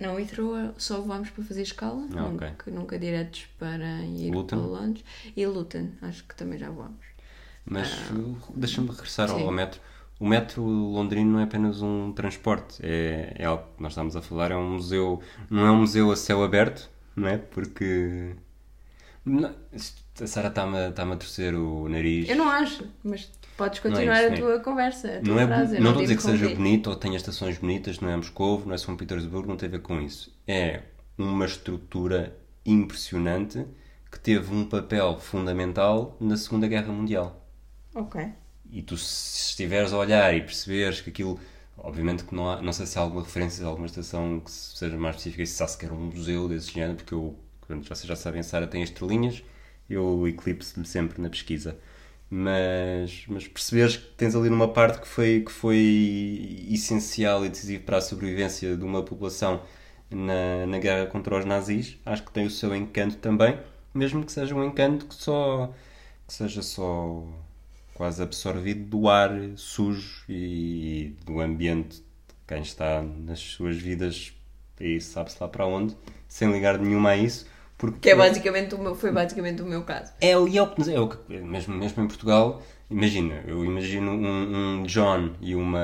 [0.00, 4.56] Não, Heathrow só vamos para fazer escala, Ah, nunca, nunca diretos para ir Luton?
[4.56, 5.04] para Londres.
[5.36, 7.06] E Luton, acho que também já vamos.
[7.64, 9.44] Mas uh, deixa-me regressar ao, sim.
[9.44, 9.80] ao metro.
[10.18, 14.22] O metro londrino não é apenas um transporte, é, é algo que nós estamos a
[14.22, 17.38] falar, é um museu, não é um museu a céu aberto, não é?
[17.38, 18.34] Porque.
[19.24, 19.54] Não,
[20.20, 22.28] a Sara está-me a- está-me a torcer o nariz.
[22.28, 24.40] Eu não acho, mas podes Não é continuar isso, a não é?
[24.40, 25.78] tua conversa, a tua Não, é, frase.
[25.78, 28.74] não estou a dizer que seja bonito ou tenha estações bonitas, não é Moscovo, não
[28.74, 30.34] é São Petersburgo, não tem a ver com isso.
[30.46, 30.82] É
[31.16, 33.64] uma estrutura impressionante
[34.10, 37.46] que teve um papel fundamental na Segunda Guerra Mundial.
[37.94, 38.26] Ok.
[38.70, 41.38] E tu, se estiveres a olhar e perceberes que aquilo.
[41.78, 45.16] Obviamente que não há, não sei se há alguma referência alguma estação que seja mais
[45.16, 47.34] específica, se há sequer um museu desse género, porque eu,
[47.66, 49.42] quando vocês já sabem, a Sara tem estrelinhas,
[49.88, 51.78] eu eclipse-me sempre na pesquisa.
[52.30, 57.84] Mas, mas perceberes que tens ali numa parte que foi, que foi essencial e decisivo
[57.84, 59.62] para a sobrevivência de uma população
[60.10, 63.58] na, na guerra contra os nazis, acho que tem o seu encanto também,
[63.94, 65.72] mesmo que seja um encanto que só
[66.26, 67.26] que seja só
[67.94, 74.32] quase absorvido do ar sujo e do ambiente de quem está nas suas vidas
[74.80, 77.46] e sabe-se lá para onde, sem ligar nenhuma a isso,
[77.78, 80.12] porque Que é basicamente o meu, foi basicamente o meu caso.
[80.20, 83.64] é, o- e é o que é o que- mesmo, mesmo em Portugal, imagina, eu
[83.64, 85.80] imagino um, um John e uma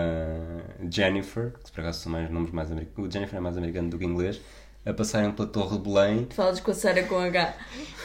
[0.90, 3.98] Jennifer, que por acaso são mais nomes mais americanos, o Jennifer é mais americano do
[3.98, 4.40] que inglês,
[4.88, 6.24] a passarem pela Torre de Belém.
[6.24, 7.54] Tu falas com a Sara com H.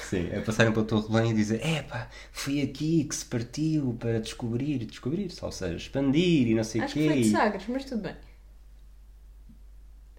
[0.09, 3.95] Sim, a passarem pela Torre de Belém e dizer: Epá, foi aqui que se partiu
[3.99, 6.99] para descobrir, descobrir, ou seja, expandir e não sei o Acho quê.
[7.01, 8.15] que foi de e- Sagres, mas tudo bem.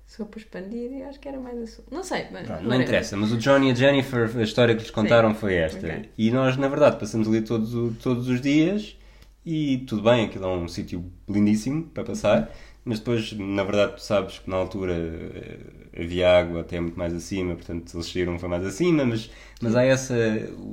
[0.07, 1.85] For para expandir, eu acho que era mais a sul.
[1.91, 2.47] Não sei, mas.
[2.47, 5.55] Pronto, não interessa, mas o Johnny e a Jennifer, a história que lhes contaram foi
[5.55, 5.79] esta.
[5.85, 6.09] Ok.
[6.17, 8.97] E nós, na verdade, passamos ali todos, todos os dias
[9.45, 12.49] e tudo bem, aquilo é um sítio lindíssimo para passar,
[12.85, 17.15] mas depois, na verdade, tu sabes que na altura eh, havia água até muito mais
[17.15, 20.15] acima, portanto eles saíram foi mais acima, mas, mas há essa.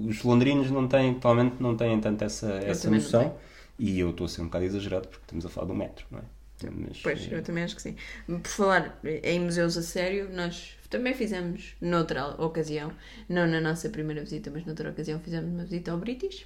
[0.08, 3.36] Os londrinos não têm, provavelmente não têm tanto essa, essa noção.
[3.80, 6.20] E eu estou a ser um bocado exagerado porque estamos a falar do metro, não
[6.20, 6.24] é?
[6.70, 7.96] Mas, Pois, eh, eu também acho que sim.
[8.28, 12.94] Por falar em museus a sério, nós também fizemos noutra ocasião,
[13.28, 16.46] não na nossa primeira visita, mas noutra ocasião fizemos uma visita ao British.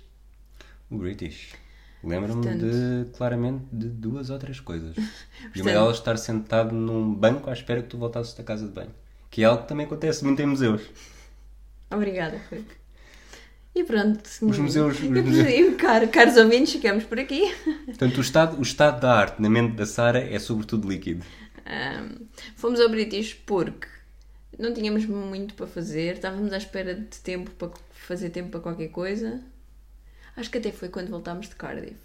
[0.89, 1.53] O British.
[2.05, 4.95] Lembro-me Portanto- de, claramente de duas ou três coisas.
[4.97, 5.11] E uma
[5.51, 8.91] Portanto- delas estar sentado num banco à espera que tu voltasses da casa de banho.
[9.29, 10.81] Que é algo que também acontece muito em museus.
[11.91, 12.73] Obrigada, Filipe.
[13.73, 14.21] E pronto.
[14.41, 17.53] Os museus- os E, museus- caro- caros ouvintes, ficamos por aqui.
[17.85, 21.25] Portanto, o estado, o estado da arte na mente da Sara é sobretudo líquido.
[21.65, 23.87] Ahm, fomos ao British porque
[24.57, 28.87] não tínhamos muito para fazer, estávamos à espera de tempo para fazer tempo para qualquer
[28.89, 29.41] coisa.
[30.35, 31.95] Acho que até foi quando voltámos de Cardiff.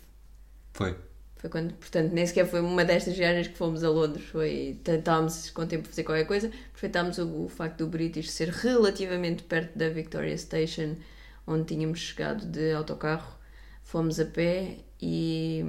[0.72, 0.96] Foi.
[1.36, 4.26] Foi quando, portanto, nem sequer foi uma destas viagens que fomos a Londres.
[4.26, 6.50] Foi, estávamos com tempo para fazer qualquer coisa.
[6.68, 10.96] Aproveitámos o, o facto do British ser relativamente perto da Victoria Station,
[11.46, 13.38] onde tínhamos chegado de autocarro.
[13.82, 15.64] Fomos a pé e.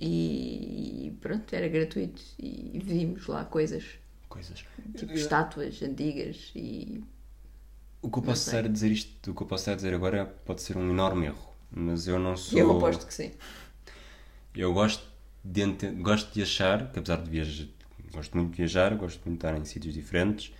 [0.00, 2.20] E pronto, era gratuito.
[2.38, 3.84] E vimos lá coisas,
[4.28, 4.64] Coisas.
[4.96, 7.02] tipo estátuas antigas e.
[8.02, 9.94] O que eu posso estar a dizer isto, o que eu posso estar a dizer
[9.94, 11.48] agora pode ser um enorme erro.
[11.70, 12.58] Mas eu não sou.
[12.60, 13.30] Eu aposto que sim.
[14.54, 15.04] Eu gosto
[15.44, 17.66] de, ente- gosto de achar que, apesar de viajar,
[18.12, 20.52] gosto muito de viajar, gosto muito de estar em sítios diferentes,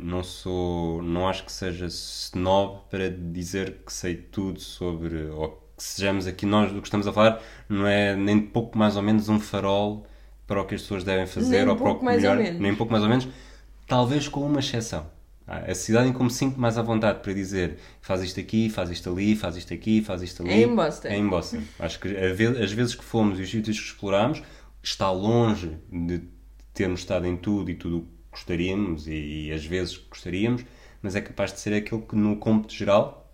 [0.00, 5.82] não sou, não acho que seja snob para dizer que sei tudo sobre, ou que
[5.82, 9.28] sejamos aqui nós do que estamos a falar, não é nem pouco mais ou menos
[9.28, 10.06] um farol
[10.46, 12.36] para o que as pessoas devem fazer, Nem ou para o que mais ou melhor,
[12.36, 12.60] menos.
[12.60, 13.28] nem pouco mais ou menos,
[13.86, 15.10] talvez com uma exceção.
[15.46, 18.70] Ah, A cidade em que me sinto mais à vontade para dizer faz isto aqui,
[18.70, 20.52] faz isto ali, faz isto aqui, faz isto ali.
[20.52, 21.08] É em Boston.
[21.08, 21.62] É em Boston.
[21.78, 24.42] Acho que as vezes que fomos e os sítios que explorámos
[24.82, 26.22] está longe de
[26.74, 30.64] termos estado em tudo e tudo o que gostaríamos e, e as vezes gostaríamos,
[31.02, 33.30] mas é capaz de ser aquele que no cômputo geral,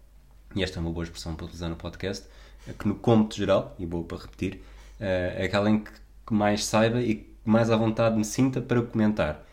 [0.54, 2.26] e esta é uma boa expressão para utilizar no podcast,
[2.66, 4.60] é que no cômputo geral, e vou para repetir,
[4.98, 8.82] eh, é aquela em que mais saiba e que mais à vontade me sinta para
[8.82, 9.46] comentar.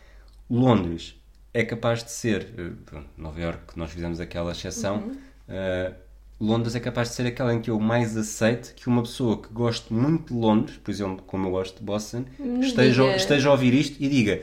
[0.50, 1.14] Londres
[1.60, 5.12] é capaz de ser, eh, pronto, Nova York, nós fizemos aquela exceção,
[5.48, 5.92] eh,
[6.38, 9.48] Londres é capaz de ser aquela em que eu mais aceito que uma pessoa que
[9.52, 12.24] goste muito de Londres, por exemplo, como eu gosto de Boston,
[12.60, 14.42] esteja, diga- esteja a ouvir isto e diga: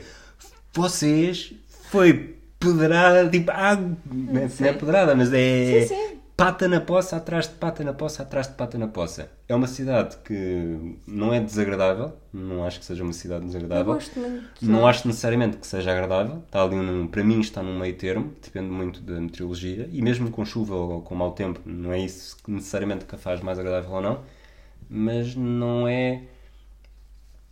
[0.72, 1.52] Vocês
[1.90, 6.16] foi pedrada, tipo, ah, não é, não é pedrada, mas é Sim, sim.
[6.36, 9.30] pata na poça, atrás de pata na poça, atrás de pata na poça.
[9.46, 13.84] É uma cidade que não é desagradável, não acho que seja uma cidade Eu desagradável.
[13.84, 14.64] gosto muito.
[14.64, 18.32] Não acho necessariamente que seja agradável, está ali num, para mim está num meio termo,
[18.42, 22.38] depende muito da meteorologia, e mesmo com chuva ou com mau tempo, não é isso
[22.48, 24.24] necessariamente que a faz mais agradável ou não,
[24.88, 26.22] mas não é.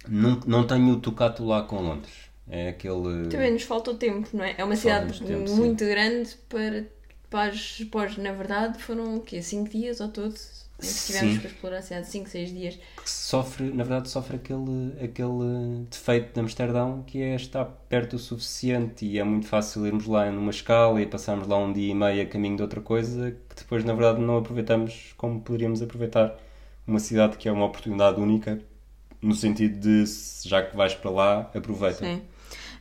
[0.09, 2.13] Não, não tenho o tocato lá com Londres.
[2.49, 3.29] É aquele.
[3.29, 4.55] Também nos falta o tempo, não é?
[4.59, 5.57] É uma cidade tempo, sim.
[5.57, 6.85] muito grande para,
[7.31, 9.41] para os- na verdade, foram o quê?
[9.41, 10.35] 5 dias ao todo?
[10.83, 11.39] Em que tivemos Sim.
[11.41, 12.75] para explorar a cidade 5, 6 dias.
[13.03, 18.19] que sofre, na verdade, sofre aquele, aquele defeito de Amsterdão que é estar perto o
[18.19, 21.95] suficiente e é muito fácil irmos lá numa escala e passarmos lá um dia e
[21.95, 26.37] meio a caminho de outra coisa que depois, na verdade, não aproveitamos como poderíamos aproveitar
[26.87, 28.61] uma cidade que é uma oportunidade única
[29.23, 30.05] no sentido de
[30.45, 32.05] já que vais para lá, aproveita.
[32.05, 32.23] Sim.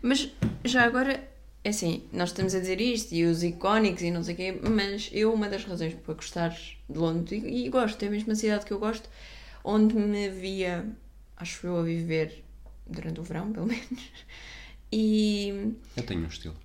[0.01, 0.29] Mas
[0.65, 1.23] já agora,
[1.63, 4.59] é assim, nós estamos a dizer isto e os icónicos e não sei o quê,
[4.63, 8.35] mas eu, uma das razões para gostar de Londres, e, e gosto, é mesmo uma
[8.35, 9.07] cidade que eu gosto,
[9.63, 10.85] onde me via,
[11.37, 12.43] acho eu, a viver
[12.87, 13.85] durante o verão, pelo menos,
[14.91, 16.55] e Eu tenho um estilo.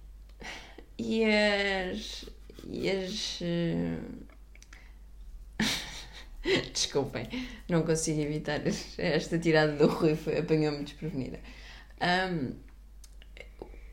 [0.98, 2.24] E as.
[2.64, 3.38] E as.
[3.42, 3.98] eh,
[6.72, 7.28] Desculpem,
[7.68, 8.62] não consigo evitar
[8.98, 11.38] esta tirada do Rui, apanhou-me desprevenida.
[12.00, 12.52] Ahm,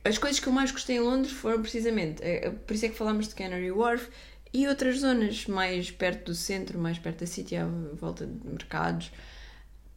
[0.04, 2.96] as coisas que eu mais gostei em Londres foram precisamente, eh, por isso é que
[2.96, 4.10] falámos de Canary Wharf
[4.54, 9.12] e outras zonas mais perto do centro, mais perto da City, à volta de mercados.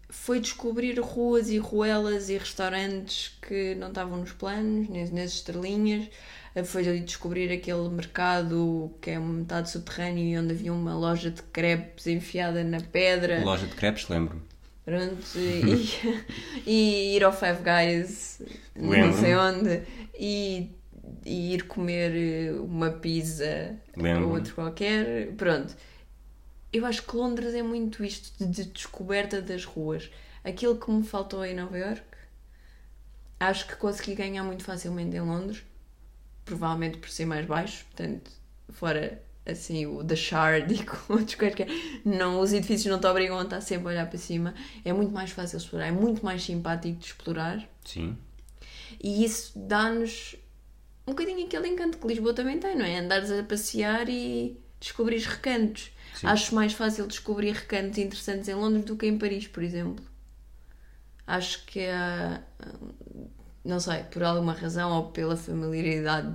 [0.08, 6.08] Foi descobrir ruas e ruelas e restaurantes que não estavam nos planos, nem nas estrelinhas.
[6.54, 11.30] Eh, Foi ali descobrir aquele mercado que é metade subterrâneo e onde havia uma loja
[11.30, 13.44] de crepes enfiada na pedra.
[13.44, 14.42] Loja de crepes, lembro-me.
[14.86, 15.90] Pronto, e,
[16.64, 18.40] e ir ao Five Guys.
[18.76, 19.82] não sei onde
[20.14, 20.70] e,
[21.24, 23.76] e ir comer eh, uma pizza
[24.22, 25.32] ou outro qualquer.
[25.32, 25.74] Pronto.
[26.72, 30.08] Eu acho que Londres é muito isto de, de descoberta das ruas.
[30.44, 32.04] Aquilo que me faltou em Nova York,
[33.40, 35.64] acho que consegui ganhar muito facilmente em Londres,
[36.44, 38.30] provavelmente por ser mais baixo, portanto,
[38.68, 41.68] fora assim o The Shard e com outros quaisquer,
[42.04, 44.54] não, os edifícios não te obrigam a estar sempre a olhar para cima,
[44.84, 48.16] é muito mais fácil explorar, é muito mais simpático de explorar Sim.
[49.02, 50.36] e isso dá-nos
[51.06, 52.98] um bocadinho aquele encanto que Lisboa também tem, não é?
[52.98, 55.92] Andares a passear e descobrir recantos.
[56.14, 56.26] Sim.
[56.26, 60.04] Acho mais fácil descobrir recantos interessantes em Londres do que em Paris, por exemplo.
[61.24, 62.42] Acho que há,
[63.66, 66.28] não sei, por alguma razão ou pela familiaridade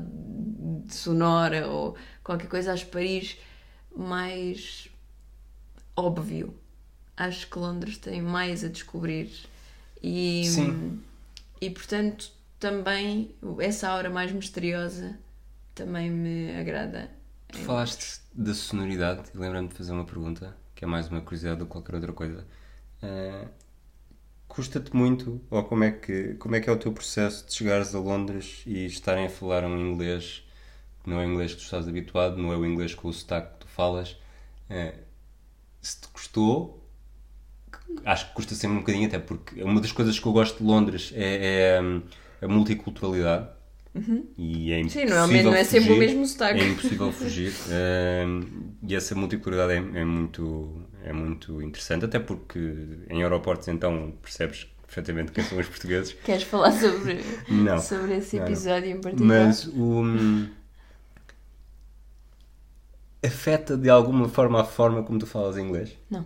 [0.89, 3.37] sonora ou qualquer coisa, acho Paris
[3.95, 4.89] mais
[5.95, 6.53] óbvio.
[7.15, 9.31] Acho que Londres tem mais a descobrir.
[10.01, 11.01] E, Sim.
[11.59, 15.17] e portanto, também essa aura mais misteriosa
[15.75, 17.09] também me agrada.
[17.47, 21.59] Tu falaste da sonoridade e lembrando de fazer uma pergunta, que é mais uma curiosidade
[21.59, 22.45] do que qualquer outra coisa.
[23.01, 23.47] Ah,
[24.51, 27.95] Custa-te muito, ou como é, que, como é que é o teu processo de chegares
[27.95, 30.43] a Londres e estarem a falar um inglês
[31.01, 33.13] que não é o inglês que tu estás habituado, não é o inglês com o
[33.13, 34.17] sotaque que tu falas?
[34.69, 34.93] Ah,
[35.81, 36.85] se te custou,
[38.03, 40.63] acho que custa sempre um bocadinho, até porque uma das coisas que eu gosto de
[40.65, 42.01] Londres é, é, hum,
[42.41, 43.47] a multiculturalidade.
[44.37, 44.89] E é Uhum.
[44.89, 45.99] Sim, não é, o não é sempre o fugir.
[46.07, 46.59] mesmo sotaque.
[46.61, 47.51] É impossível fugir.
[47.69, 48.43] Ahm,
[48.87, 52.59] e essa multiculturalidade é, é muito, é muito interessante, até porque
[53.09, 56.13] em aeroportos então percebes perfeitamente quem são os portugueses.
[56.23, 57.79] Queres falar sobre, Não.
[57.79, 58.51] sobre esse Não, não.
[58.51, 59.45] episódio em particular?
[59.47, 60.03] Mas o.
[63.23, 65.97] afeta de alguma forma a forma como tu falas inglês?
[66.09, 66.25] Não.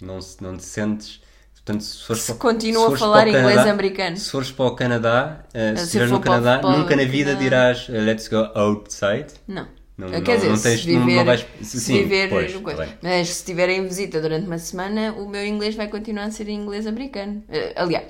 [0.00, 1.22] Não, não te sentes.
[1.64, 4.16] Portanto, se fores Se para- continua se a falar para inglês Canadá- americano.
[4.16, 7.04] Se fores para o Canadá, eh, se se estiveres no para Canadá, para nunca na
[7.04, 9.26] vida dirás eh, let's go outside.
[9.46, 9.66] Não.
[9.96, 12.52] Não, Quer não- dizer, não se tens- não- viver, não vais- se sim, viver pois,
[12.56, 12.86] coisa.
[12.86, 12.92] tá.
[13.02, 16.48] Mas se estiverem em visita durante uma semana, o meu inglês vai continuar a ser
[16.48, 17.44] inglês americano.
[17.48, 18.06] Eh, aliás,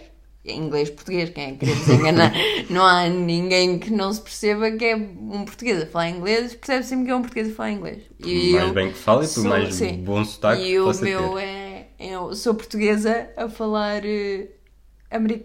[0.47, 2.33] é inglês português, quem é que querer desenganar?
[2.71, 6.85] não há ninguém que não se perceba que é um português a falar inglês, percebe
[6.87, 7.99] sempre que é um português a falar inglês.
[8.19, 9.97] Por mais bem que fale e por sou- mais sim.
[10.05, 10.95] bom sotaque E o meu
[11.35, 11.43] ter.
[11.43, 11.62] é,
[12.03, 14.49] Eu sou portuguesa a falar eh,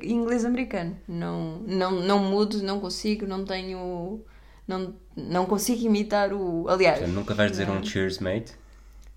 [0.03, 0.97] inglês americano.
[1.07, 4.23] Não, não, não mudo, não consigo, não tenho.
[4.67, 6.67] Não, não consigo imitar o.
[6.67, 7.77] Aliás, nunca vais dizer não.
[7.77, 8.53] um cheers, mate.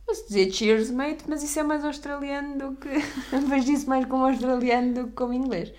[0.07, 2.89] posso dizer cheers, mate, mas isso é mais australiano do que.
[3.49, 5.73] Vejo isso mais como australiano do que como inglês.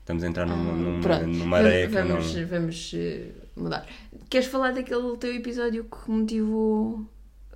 [0.00, 2.46] Estamos a entrar numa, numa, Ah, Pronto, numa areia que vamos, não.
[2.46, 3.86] vamos eh, mudar.
[4.30, 7.04] Queres falar daquele teu episódio que motivou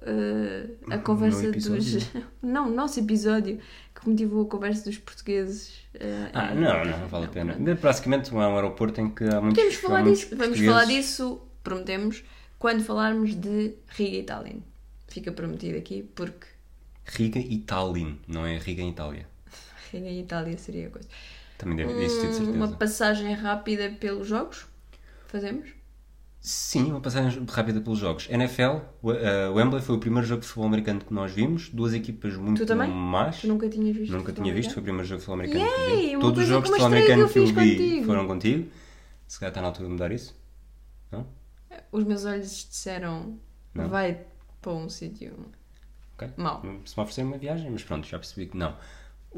[0.02, 2.10] eh, a conversa dos.
[2.42, 3.60] Não, o nosso episódio
[3.94, 5.84] que motivou a conversa dos portugueses.
[5.94, 7.54] eh, Ah, em- não, não, não vale a Não, pena.
[7.54, 7.80] pronto.
[7.80, 9.56] Basicamente, há um aeroporto em que há muitos.
[9.62, 12.24] Podemos falar muitos disso, vamos falar disso, prometemos,
[12.58, 14.62] quando falarmos de Riga e Tallinn.
[15.08, 16.46] Fica prometido aqui, porque
[17.04, 19.26] Riga e Tallinn, não é Riga em Itália.
[19.92, 21.08] Riga e Itália seria a coisa.
[21.58, 22.56] Também deve existir de Hum, certeza.
[22.56, 24.66] Uma passagem rápida pelos jogos?
[25.26, 25.68] Fazemos?
[26.42, 28.26] Sim, uma passagem rápida pelos jogos.
[28.30, 31.68] NFL, o- uh, Wembley foi o primeiro jogo de futebol americano que nós vimos.
[31.68, 32.90] Duas equipas muito Tu também?
[32.90, 33.40] más.
[33.42, 34.12] Tu nunca tinhas visto?
[34.12, 34.72] Nunca tinha visto, americano?
[34.74, 36.06] foi o primeiro jogo de futebol americano que Yay!
[36.08, 36.16] vi.
[36.16, 38.06] Uma Todos os jogos de futebol estreia que americano eu que eu vi contigo.
[38.06, 38.70] foram contigo.
[39.28, 40.34] Se calhar está na altura de mudar isso.
[41.12, 41.26] Não?
[41.92, 43.38] Os meus olhos disseram
[43.74, 43.88] Não.
[43.88, 44.22] vai
[44.62, 45.34] para um sítio
[46.14, 46.30] Ok.
[46.38, 46.62] mau.
[46.62, 48.74] Se me oferecer uma viagem, mas pronto, já percebi que não.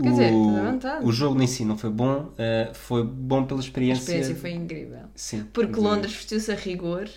[0.01, 1.05] Quer dizer, à vontade.
[1.05, 4.01] o jogo em si não foi bom, eh, foi bom pela A experiência.
[4.03, 5.01] experiência foi incrível.
[5.15, 5.45] Sim.
[5.53, 7.09] Porque Londres vestiu-se a rigor.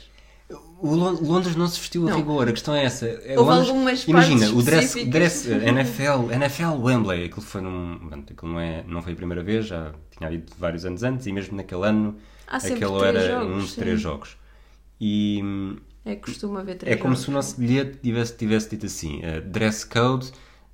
[0.79, 2.17] O Lon- Londres não se vestiu a Não.
[2.17, 3.07] rigor, a questão é essa.
[3.07, 7.97] É Houve Londres- algumas Imagina, o dress, dress eh, NFL, NFL Wembley, aquilo foi num.
[8.09, 11.25] pronto, Aquilo não, é, não foi a primeira vez, já tinha havido vários anos antes,
[11.25, 13.79] e mesmo naquele ano, Há três era jogos, um de sim.
[13.81, 14.37] três jogos.
[15.01, 15.41] E
[16.05, 17.23] É costuma haver três é como jogos.
[17.25, 20.31] se o nosso bilhete tivesse, tivesse dito assim: eh, dress code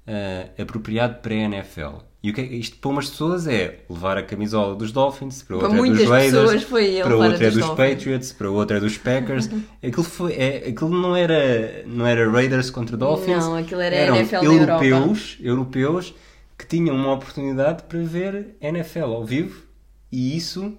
[0.08, 1.98] eh, apropriado para a NFL.
[2.24, 5.58] E o que é, isto para umas pessoas é levar a camisola dos Dolphins, para
[5.58, 7.70] Para outra é muitas dos Raiders, pessoas foi ele para outra é dos dos.
[7.70, 9.50] Patriots, para outra é dos Packers.
[9.84, 14.16] aquilo, foi, é, aquilo não, era, não era Raiders contra Dolphins, Não, aquilo era eram
[14.18, 16.14] NFL europeus, europeus
[16.58, 19.64] que tinham uma oportunidade para ver NFL ao vivo
[20.12, 20.78] e isso,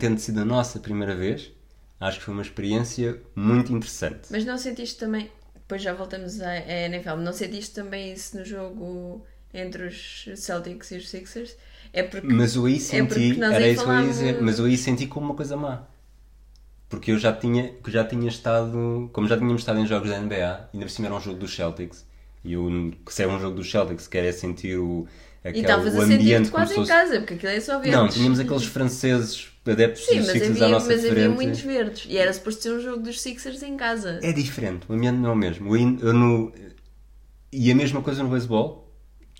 [0.00, 1.52] tendo sido a nossa primeira vez,
[2.00, 4.28] acho que foi uma experiência muito interessante.
[4.30, 5.30] Mas não sentiste também,
[5.72, 10.90] depois já voltamos à, à NFL, não sentiste também isso no jogo entre os Celtics
[10.90, 11.56] e os Sixers?
[11.94, 14.58] É porque Mas eu aí É senti, nós era isso que eu ia dizer, mas
[14.58, 15.84] eu aí senti como uma coisa má.
[16.90, 20.68] Porque eu já tinha, já tinha estado, como já tínhamos estado em jogos da NBA,
[20.74, 22.06] ainda por cima era um jogo dos Celtics,
[22.44, 25.08] e eu, que se é um jogo dos Celtics, quero é sentir o,
[25.44, 27.92] aquele, estavas o a sentir-te quase em casa, porque aquilo é só verdes.
[27.94, 31.34] Não, tínhamos aqueles franceses adeptos Sim, dos Sixers à havia, nossa mas havia frente.
[31.34, 32.06] muitos verdes.
[32.08, 34.18] E era suposto ser um jogo dos Sixers em casa.
[34.22, 35.76] É diferente, o ambiente não é o mesmo.
[35.76, 36.52] Eu no-
[37.52, 38.82] E a mesma coisa no beisebol,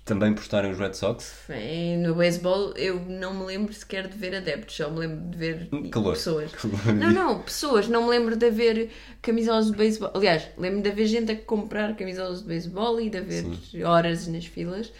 [0.05, 1.33] também por estarem os Red Sox.
[1.47, 5.37] Bem, no beisebol eu não me lembro sequer de ver adeptos, só me lembro de
[5.37, 6.13] ver Calor.
[6.13, 6.51] pessoas.
[6.55, 6.93] Calor.
[6.93, 7.87] Não, não, pessoas.
[7.87, 8.89] Não me lembro de haver
[9.21, 10.11] camisolas de beisebol.
[10.13, 13.45] Aliás, lembro de haver gente a comprar camisolas de beisebol e de haver
[13.85, 14.91] horas nas filas.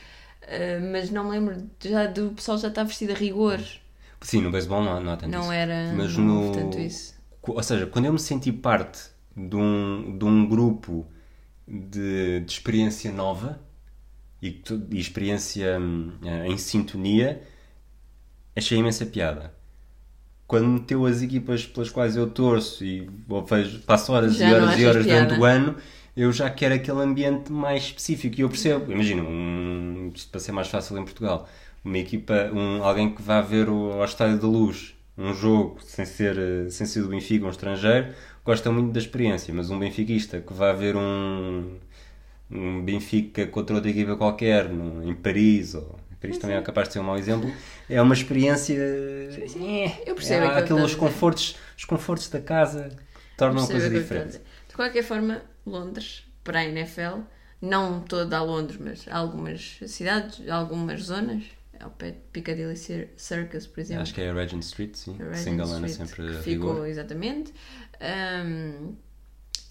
[0.53, 3.59] Ah, mas não me lembro já do pessoal já está vestido a rigor.
[4.21, 5.51] Sim, no beisebol não, há- não há tanto Não isso.
[5.51, 5.93] era.
[5.93, 6.35] Mas não no...
[6.37, 7.13] houve tanto isso.
[7.41, 8.99] Ou seja, quando eu me senti parte
[9.35, 11.05] de um, de um grupo
[11.67, 13.59] de, de experiência nova
[14.41, 16.13] e, e experiência hum,
[16.45, 17.43] em sintonia,
[18.55, 19.53] achei imensa piada.
[20.47, 24.53] Quando meteu as equipas pelas quais eu torço e ou vejo, passo horas Já e
[24.53, 25.41] horas e horas durante piada.
[25.41, 25.77] o ano,
[26.15, 28.35] eu já quero aquele ambiente mais específico.
[28.39, 31.47] E eu percebo, imagina, um, isto para ser mais fácil em Portugal,
[31.83, 36.05] uma equipa, um, alguém que vá ver o, ao Estádio da Luz um jogo sem
[36.05, 38.07] ser, eh, sem ser do Benfica, um estrangeiro,
[38.43, 41.77] gosta muito da experiência, mas um benfiquista que vá ver um,
[42.51, 46.93] um Benfica contra outra equipa qualquer, num- em Paris, ou Paris também é capaz de
[46.93, 47.51] ser um mau exemplo,
[47.89, 48.75] é uma experiência.
[50.05, 52.89] Eu percebo que aqueles confortos, os confortos da casa
[53.37, 54.39] tornam a coisa diferente.
[54.69, 57.21] De qualquer forma, Londres, para a NFL,
[57.61, 61.43] não toda a Londres, mas algumas cidades, algumas zonas,
[61.79, 64.03] ao pé de Piccadilly Cir- Circus, por exemplo.
[64.03, 65.15] Acho que é a Regent Street, sim.
[65.19, 66.87] a Regent se engana Street, sempre ficou rigor.
[66.87, 67.53] exatamente.
[68.01, 68.95] Um,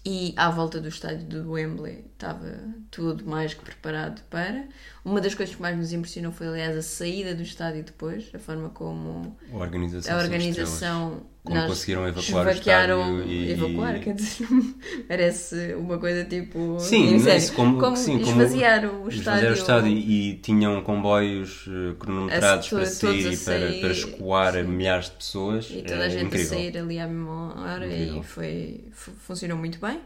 [0.05, 2.59] e à volta do estádio do Wembley estava
[2.91, 4.67] tudo mais que preparado para.
[5.05, 8.39] Uma das coisas que mais nos impressionou foi, aliás, a saída do estádio depois, a
[8.39, 10.13] forma como A organização.
[10.13, 11.25] a organização.
[11.43, 14.47] Como nós conseguiram evacuar o estádio e- Evacuar, e- quer dizer,
[15.09, 16.79] parece uma coisa tipo.
[16.79, 19.49] Sim, isso como, sim, como esvaziaram o estádio.
[19.49, 24.63] o estádio e tinham comboios eh, cronometrados para sair e para, para escoar sim.
[24.63, 25.69] milhares de pessoas.
[25.69, 26.47] E toda é a gente incrível.
[26.47, 28.21] a sair ali à mesma hora Incrível.
[28.21, 29.99] e foi, fu- funcionou muito bem.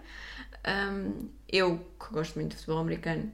[0.68, 3.32] Um, eu, que gosto muito de futebol americano,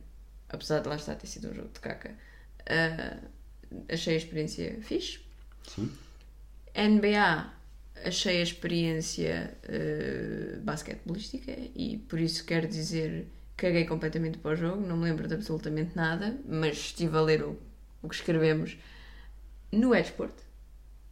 [0.49, 2.11] apesar de lá estar ter sido um jogo de caca,
[2.69, 3.27] uh,
[3.89, 5.19] achei a experiência fixe.
[5.73, 5.89] Sim.
[6.75, 7.47] NBA,
[8.05, 14.85] achei a experiência uh, basquetebolística e por isso quero dizer caguei completamente para o jogo,
[14.85, 17.57] não me lembro de absolutamente nada, mas estive a ler o,
[18.01, 18.77] o que escrevemos
[19.71, 20.33] no Edsport.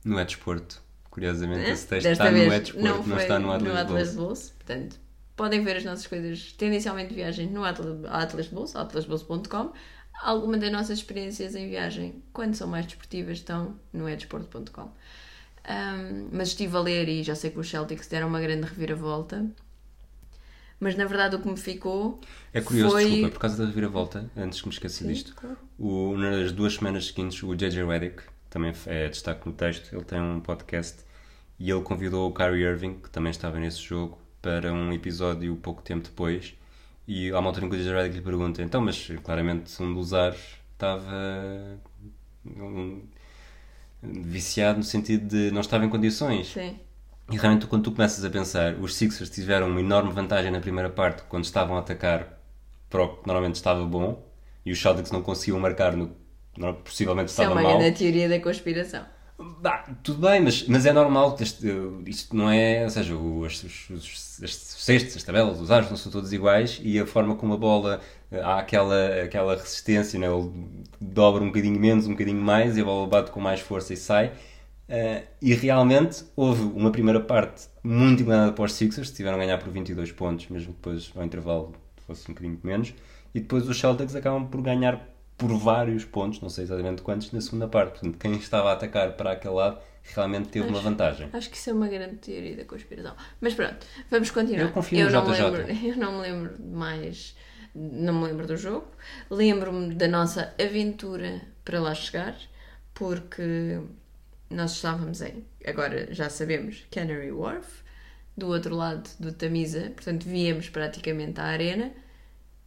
[0.03, 0.81] No Desporto.
[1.09, 4.17] Curiosamente, esse texto Desta está no Desporto, não, foi está no Atlas, Atlas de de
[4.17, 4.27] Bolsa.
[4.27, 4.53] Bolsa.
[4.55, 4.99] Portanto,
[5.35, 9.73] podem ver as nossas coisas, tendencialmente de viagens, no Atlas, Atlas de Bolsa, atlasbolsa.com.
[10.21, 14.91] Alguma das nossas experiências em viagem, quando são mais desportivas, estão no edsport.com.
[15.69, 19.45] Um, mas estive a ler e já sei que os Celtics deram uma grande reviravolta.
[20.79, 22.19] Mas na verdade o que me ficou
[22.51, 23.03] É curioso, foi...
[23.05, 25.57] desculpa, por causa da reviravolta, antes que me esqueça disto, claro.
[25.77, 30.19] o, nas duas semanas seguintes, o JJ Redick, também é destaque no texto, ele tem
[30.19, 31.03] um podcast
[31.59, 35.83] e ele convidou o Kyrie Irving, que também estava nesse jogo, para um episódio pouco
[35.83, 36.55] tempo depois.
[37.07, 39.93] E há uma altura em que o JJ Redick lhe pergunta: então, mas claramente um
[39.93, 40.41] dos ares
[40.73, 41.79] estava
[42.45, 43.03] um,
[44.01, 46.47] viciado no sentido de não estava em condições.
[46.47, 46.79] Sim.
[47.31, 50.89] E realmente, quando tu começas a pensar, os Sixers tiveram uma enorme vantagem na primeira
[50.89, 52.37] parte quando estavam a atacar
[52.89, 54.21] para o que normalmente estava bom
[54.65, 56.07] e os Celtics não conseguiam marcar no
[56.53, 57.77] que possivelmente é estava uma mal.
[57.77, 59.05] grande teoria da conspiração.
[59.59, 61.67] Bah, tudo bem, mas, mas é normal que este,
[62.05, 62.83] isto não é.
[62.83, 66.79] Ou seja, os, os, os, os cestos, as tabelas, os aros não são todos iguais
[66.83, 70.27] e a forma como a bola há aquela, aquela resistência, né?
[70.27, 70.51] ele
[70.99, 73.97] dobra um bocadinho menos, um bocadinho mais e a bola bate com mais força e
[73.97, 74.31] sai.
[74.87, 79.57] Eh, e realmente houve uma primeira parte muito inclinada para os Sixers, tiveram a ganhar
[79.57, 81.73] por 22 pontos, mesmo que depois ao intervalo
[82.05, 82.93] fosse um bocadinho menos,
[83.33, 84.99] e depois os Celtics acabam por ganhar
[85.41, 87.93] por vários pontos, não sei exatamente quantos, na segunda parte.
[87.93, 89.79] Portanto, quem estava a atacar para aquele lado
[90.13, 91.27] realmente teve uma vantagem.
[91.33, 93.15] Acho que isso é uma grande teoria da conspiração.
[93.41, 94.61] Mas pronto, vamos continuar.
[94.61, 95.43] Eu confio no não me JJ.
[95.43, 97.35] lembro, eu não me lembro de mais.
[97.73, 98.85] Não me lembro do jogo.
[99.31, 102.37] Lembro-me da nossa aventura para lá chegar,
[102.93, 103.81] porque
[104.47, 105.43] nós estávamos em.
[105.65, 107.81] Agora já sabemos, Canary Wharf,
[108.37, 111.91] do outro lado do Tamisa, portanto víamos praticamente a arena.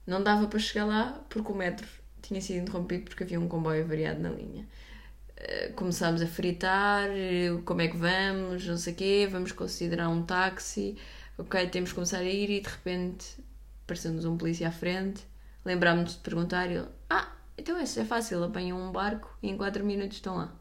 [0.04, 3.86] Não dava para chegar lá porque o metro tinha sido interrompido porque havia um comboio
[3.86, 4.66] variado na linha.
[5.36, 10.08] Eh, começámos a fritar, eh, como é que vamos, não sei o quê, vamos considerar
[10.08, 10.96] um táxi,
[11.36, 13.26] ok, temos que começar a ir e de repente
[13.84, 15.22] apareceu-nos um polícia à frente,
[15.64, 19.56] lembrámos de perguntar e ele, ah, então isso é fácil, apanham um barco e em
[19.56, 20.52] 4 minutos estão lá.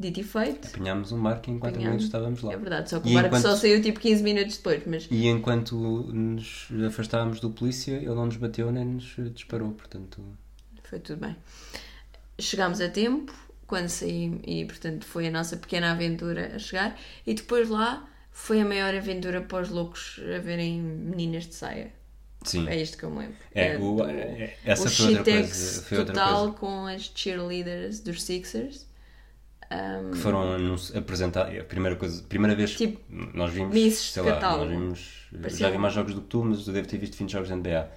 [0.00, 0.68] Dito e feito.
[0.68, 1.84] Apanhámos um barco e em 4 apanhámos.
[1.86, 2.52] minutos estávamos lá.
[2.52, 5.08] É verdade, só que E o barco enquanto- só saiu tipo 15 minutos depois, mas
[5.10, 10.22] E enquanto nos afastávamos do polícia, ele não nos bateu nem nos disparou, portanto.
[10.88, 11.36] Foi tudo bem.
[12.38, 13.32] chegámos a tempo
[13.66, 18.60] quando saí e portanto foi a nossa pequena aventura a chegar e depois lá foi
[18.60, 21.92] a maior aventura para os loucos a verem meninas de saia.
[22.44, 22.68] Sim.
[22.68, 23.36] É isto que eu me lembro.
[23.52, 25.82] É, É o- do- é- essa o foi outra coisa.
[25.82, 26.58] Foi outra total coisa.
[26.58, 28.86] com as cheerleaders dos Sixers.
[29.70, 33.00] Um, que foram apresentar a primeira coisa, a primeira vez que Tipo,
[33.36, 34.64] nós vimos, sei de lá, catálogo.
[34.64, 37.16] nós vimos, Parecia já vi mais jogos do que tu, mas eu devo ter visto
[37.18, 37.90] 20 jogos de NBA.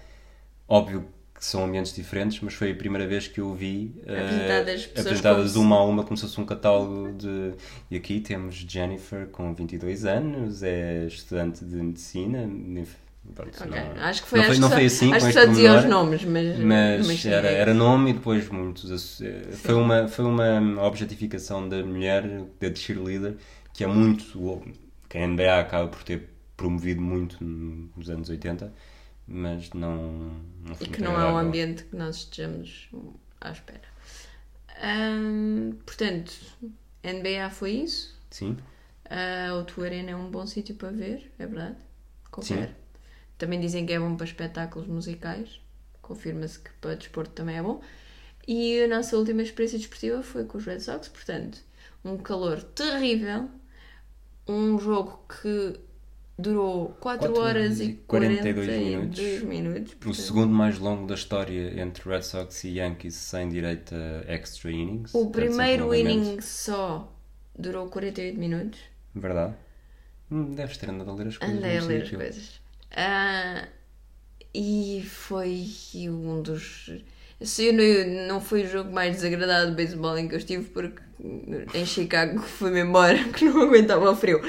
[0.68, 1.08] Óbvio
[1.42, 5.06] que são ambientes diferentes, mas foi a primeira vez que eu vi eh, Apresentadas pessoas
[5.08, 7.54] apresentadas uma a uma como se fosse um catálogo de...
[7.90, 12.48] E aqui temos Jennifer com 22 anos, é estudante de medicina,
[13.34, 13.72] pronto, ok.
[13.72, 16.24] não- Acho que foi, não foi, não foi assim, acho que só dizia os nomes,
[16.24, 18.92] mas, mas sim, era, era nome e depois muitos.
[18.92, 19.24] asso-
[19.54, 22.22] Foi uma, foi uma objetificação da mulher,
[22.60, 23.34] da cheerleader,
[23.74, 24.64] que é muito.
[25.10, 28.72] que a NBA acaba por ter promovido muito nos anos 80,
[29.28, 30.42] mas não.
[30.64, 32.90] não E que não é um ambiente que nós estejamos
[33.40, 33.82] à espera.
[35.86, 36.34] Portanto,
[37.04, 38.20] NBA foi isso.
[38.30, 38.58] Sim,
[39.10, 41.78] Ah, o Arena é um bom sítio para ver, é verdade.
[42.32, 42.68] Confere.
[42.68, 42.76] Sim.
[43.38, 45.60] Também dizem que é bom para espetáculos musicais.
[46.02, 47.82] Confirma-se que para desporto também é bom.
[48.48, 51.60] E a nossa última experiência desportiva foi com os Red Sox, portanto,
[52.04, 53.50] um calor terrível,
[54.48, 55.80] um jogo que
[56.38, 59.44] durou 4 Quatro horas e 42 42 minutos.
[59.44, 59.94] minutos.
[59.94, 64.32] o portanto, segundo mais longo da história entre Red Sox e Yankees sem direito a
[64.32, 65.14] extra innings.
[65.14, 67.14] o primeiro inning só
[67.58, 68.80] durou 48 minutos.
[69.14, 69.54] Verdade.
[70.32, 71.58] Hum, Deves ter andado a ler as coisas.
[71.58, 72.62] Andei a ler as coisas.
[72.96, 73.68] Ah,
[74.54, 75.68] e foi
[76.10, 76.90] um dos.
[77.42, 81.02] Se não, não foi o jogo mais desagradável de beisebol em que eu estive, porque
[81.74, 84.42] em Chicago fui-me embora, que não aguentava o frio.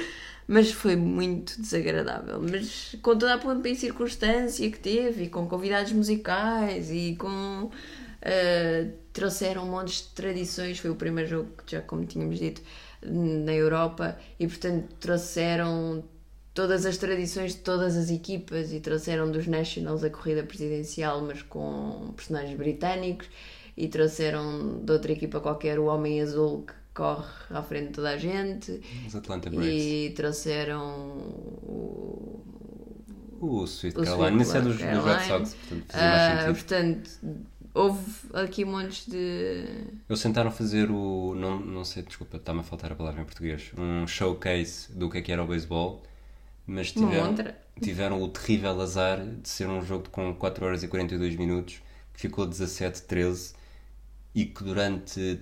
[0.53, 2.39] Mas foi muito desagradável.
[2.43, 7.71] Mas com toda a pompa e circunstância que teve, e com convidados musicais, e com.
[8.23, 10.79] ah, trouxeram um monte de tradições.
[10.79, 12.61] Foi o primeiro jogo, que já como tínhamos dito,
[13.03, 16.05] na Europa, e portanto trouxeram
[16.53, 21.41] todas as tradições de todas as equipas e trouxeram dos Nationals a corrida presidencial, mas
[21.41, 23.27] com personagens britânicos,
[23.75, 28.11] e trouxeram de outra equipa qualquer o Homem Azul que corre à frente de toda
[28.11, 29.69] a gente, Os Atlanta Braves.
[29.83, 30.83] e trouxeram
[31.63, 32.45] o.
[33.41, 35.27] O Sweet O Caroline, isso é dos, dos Red.
[35.27, 36.55] Sox, portanto fazia sentido.
[36.55, 37.11] portanto,
[37.75, 39.65] houve aqui montes de.
[40.09, 41.35] Eles tentaram fazer o.
[41.35, 43.73] Não, não sei, desculpa, está-me a faltar a palavra em português.
[43.77, 46.05] Um showcase do que é que era o beisebol,
[46.67, 47.35] mas tiveram,
[47.81, 51.83] tiveram o terrível azar de ser um jogo com 4 horas e 42 minutos,
[52.15, 53.55] que ficou 17-13
[54.35, 55.41] e que durante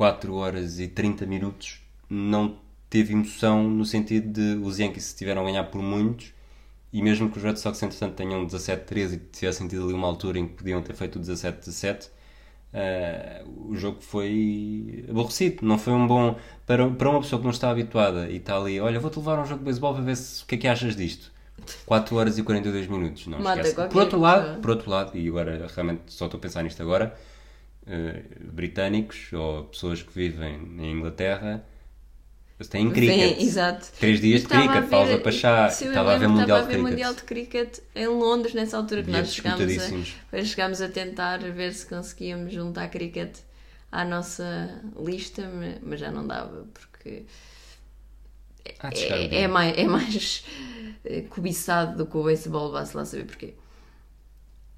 [0.00, 1.78] 4 horas e 30 minutos
[2.08, 2.56] não
[2.88, 6.32] teve emoção no sentido de os Yankees tiveram a ganhar por muitos
[6.90, 10.38] e mesmo que os Red Sox entretanto tenham 17-13 e tivessem tido ali uma altura
[10.38, 12.08] em que podiam ter feito o 17-17
[12.72, 16.34] eh, o jogo foi aborrecido, não foi um bom
[16.64, 19.42] para, para uma pessoa que não está habituada e está ali, olha, vou-te levar a
[19.42, 21.30] um jogo de beisebol para ver se, o que é que achas disto?
[21.84, 23.90] 4 horas e 42 minutos não Mata esquece.
[23.90, 27.14] por outro lado, por outro lado, e agora realmente só estou a pensar nisto agora
[27.86, 28.22] eh,
[28.52, 31.64] britânicos ou pessoas que vivem em Inglaterra
[32.70, 33.88] têm cricket Sim, exato.
[33.98, 36.68] Três dias de cricket, ver- pausa para chá, estava a ver Mundial estava de a
[36.68, 36.90] ver Cricket.
[36.90, 41.72] Mundial de Cricket em Londres nessa altura que nós chegámos a, chegámos a tentar ver
[41.72, 43.36] se conseguíamos juntar cricket
[43.90, 47.24] à nossa lista, ma- mas já não dava porque
[48.82, 50.44] de é, é mais, é mais
[51.04, 53.54] eh, cobiçado do que o beisebol, vá-se lá saber porquê.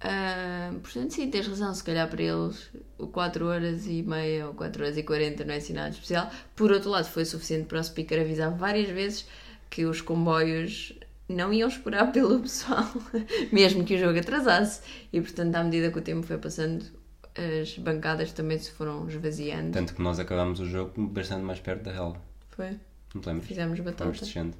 [0.05, 4.55] Ah, portanto, sim, tens razão, se calhar para eles o 4 horas e meia ou
[4.55, 6.28] 4 horas e 40 não é assim nada especial.
[6.57, 9.26] Por outro lado, foi suficiente para o speaker avisar várias vezes
[9.70, 10.92] que os comboios
[11.28, 12.84] não iam esperar pelo pessoal,
[13.53, 14.82] mesmo que o jogo atrasasse.
[15.12, 16.84] E portanto, à medida que o tempo foi passando,
[17.36, 19.70] as bancadas também se foram esvaziando.
[19.70, 22.20] Tanto que nós acabámos o jogo bastante mais perto da relva.
[22.50, 22.76] Foi.
[23.14, 23.46] Não te lembras?
[23.46, 24.11] Fizemos batata.
[24.36, 24.53] Um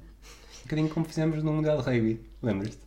[0.63, 2.21] bocadinho como fizemos no Mundial de Rugby.
[2.41, 2.82] Lembras-te?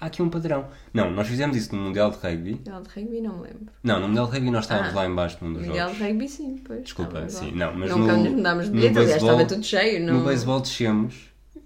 [0.00, 0.68] Há aqui um padrão.
[0.94, 2.52] Não, nós fizemos isso no Mundial de Rugby.
[2.54, 3.66] Mundial de rugby não me lembro.
[3.82, 5.98] Não, no Mundial de Rugby nós estávamos Ah, lá embaixo num dos Mundial jogos.
[6.02, 6.82] de rugby sim, pois.
[6.84, 7.50] Desculpa, sim.
[7.52, 10.06] Não, mas Nunca no, nos mudámos de no bilhete, aliás, estava tudo cheio.
[10.06, 10.14] Não...
[10.14, 11.14] No beisebol descemos,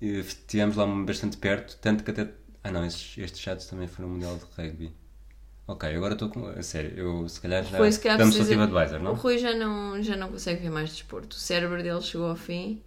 [0.00, 2.28] estivemos lá bastante perto, tanto que até.
[2.64, 4.92] Ah não, estes, estes chatos também foram no Mundial de Rugby.
[5.66, 6.46] Ok, agora estou com.
[6.46, 7.76] A sério, eu se calhar já.
[7.76, 9.14] Foi, se calhar, Damos precisa- Advisor, O não?
[9.14, 11.36] Rui já não, já não consegue ver mais desporto.
[11.36, 12.82] O cérebro dele chegou ao fim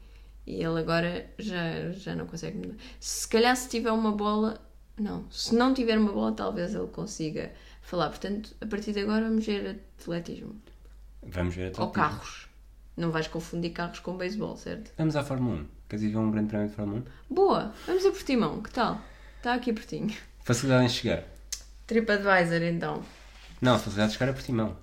[0.48, 2.76] e ele agora já, já não consegue mudar.
[3.00, 4.60] Se calhar se tiver uma bola.
[4.98, 8.10] Não, se não tiver uma bola, talvez ele consiga falar.
[8.10, 10.56] Portanto, a partir de agora vamos ver atletismo.
[11.24, 12.48] Vamos ver até Ou carros.
[12.96, 14.92] Não vais confundir carros com beisebol, certo?
[14.98, 15.68] Vamos à Fórmula 1.
[15.90, 17.34] Queres ir ver um grande prémio de Fórmula 1?
[17.34, 17.74] Boa!
[17.86, 19.02] Vamos a Portimão, que tal?
[19.38, 20.16] Está aqui pertinho.
[20.44, 21.24] Facilidade em chegar.
[21.88, 23.04] TripAdvisor, então.
[23.62, 24.78] Não, facilidade de chegar a Portimão.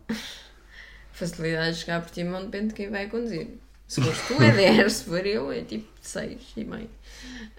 [1.12, 3.48] Facilidade de chegar por ti não depende de quem vai conduzir.
[3.88, 6.90] Se fores tu é 10, se for eu é tipo 6 e meio.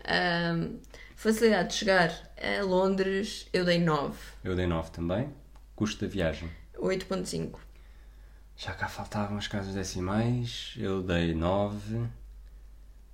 [0.05, 0.77] Ahm,
[1.23, 4.17] facilidade de chegar a Londres, eu dei 9.
[4.43, 5.29] Eu dei 9 também.
[5.73, 6.49] Custo da viagem.
[6.75, 7.59] 8.5.
[8.57, 10.73] Já cá faltavam as casas decimais.
[10.77, 12.07] Eu dei 9.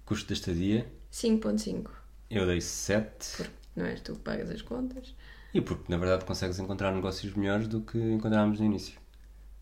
[0.05, 0.91] Custo da estadia.
[1.14, 1.91] 5.5.
[2.32, 3.38] Eu dei 7.
[3.38, 5.14] Porque não és tu que pagas as contas.
[5.53, 8.99] E porque na verdade consegues encontrar negócios melhores do que encontrámos no início.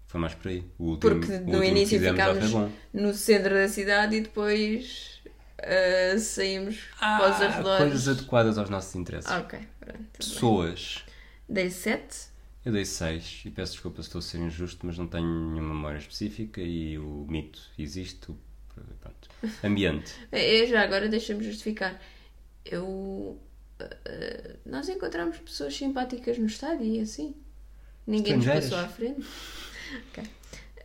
[0.08, 0.64] Foi mais por aí.
[0.80, 5.17] O último, Porque o no último início ficámos no centro da cidade e depois
[5.60, 7.78] ah, saímos para os arredores.
[7.90, 9.30] coisas adequadas aos nossos interesses.
[9.32, 9.98] Ah, ok, pronto.
[10.00, 10.08] bem.
[10.18, 11.04] Pessoas.
[11.50, 12.28] Dei 7.
[12.66, 15.74] Eu dei 6 e peço desculpa se estou a ser injusto, mas não tenho nenhuma
[15.74, 18.30] memória específica e o mito existe.
[18.32, 18.38] o-
[19.00, 19.30] Pronto.
[19.64, 20.14] Ambiente.
[20.32, 22.00] Eu já agora deixa-me justificar.
[22.66, 23.40] Eu.
[23.80, 27.34] ah, ah, nós encontramos pessoas simpáticas no estádio e assim.
[28.06, 29.26] Ninguém nos passou à frente.
[30.12, 30.24] Ok.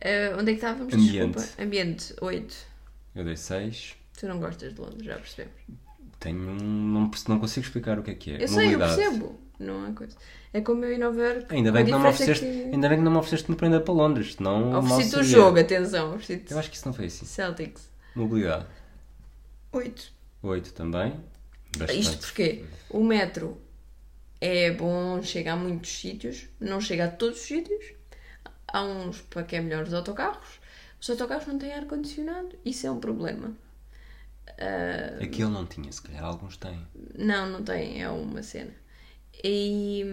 [0.01, 0.93] Ah, onde é que estávamos?
[0.93, 1.35] Ambiente.
[1.37, 1.61] Desculpa.
[1.63, 2.55] Ambiente 8.
[3.15, 3.95] Eu dei 6.
[4.23, 5.59] Tu não gostas de Londres, já percebemos.
[6.17, 6.55] Tenho um.
[6.55, 8.43] Não, não consigo explicar o que é que é.
[8.43, 9.37] Eu sei, eu percebo.
[9.59, 10.15] Não é coisa.
[10.53, 11.53] É como eu em Nova Iorque.
[11.53, 13.49] Ainda bem, que não me diferença é ofereceste, que- ainda bem que não me ofereceste
[13.49, 14.69] uma prenda para Londres, senão.
[14.71, 16.17] mal Ofereci-te o jogo, atenção.
[16.49, 17.25] Eu acho que isso não foi assim.
[17.25, 17.89] Celtics.
[18.15, 18.65] Mobilidade.
[19.73, 20.13] 8.
[20.41, 21.19] 8 também.
[21.77, 21.99] Bastante.
[21.99, 23.57] Isto porque o metro
[24.39, 27.83] é bom, chega a muitos sítios, não chega a todos os sítios.
[28.69, 30.61] Há uns para que é melhor os autocarros.
[31.01, 32.55] Os autocarros não têm ar-condicionado.
[32.63, 33.51] Isso é um problema.
[34.57, 36.79] Ah, Aquele não tinha, se calhar alguns têm.
[37.17, 38.71] não, não tem, é uma cena.
[39.43, 40.05] E,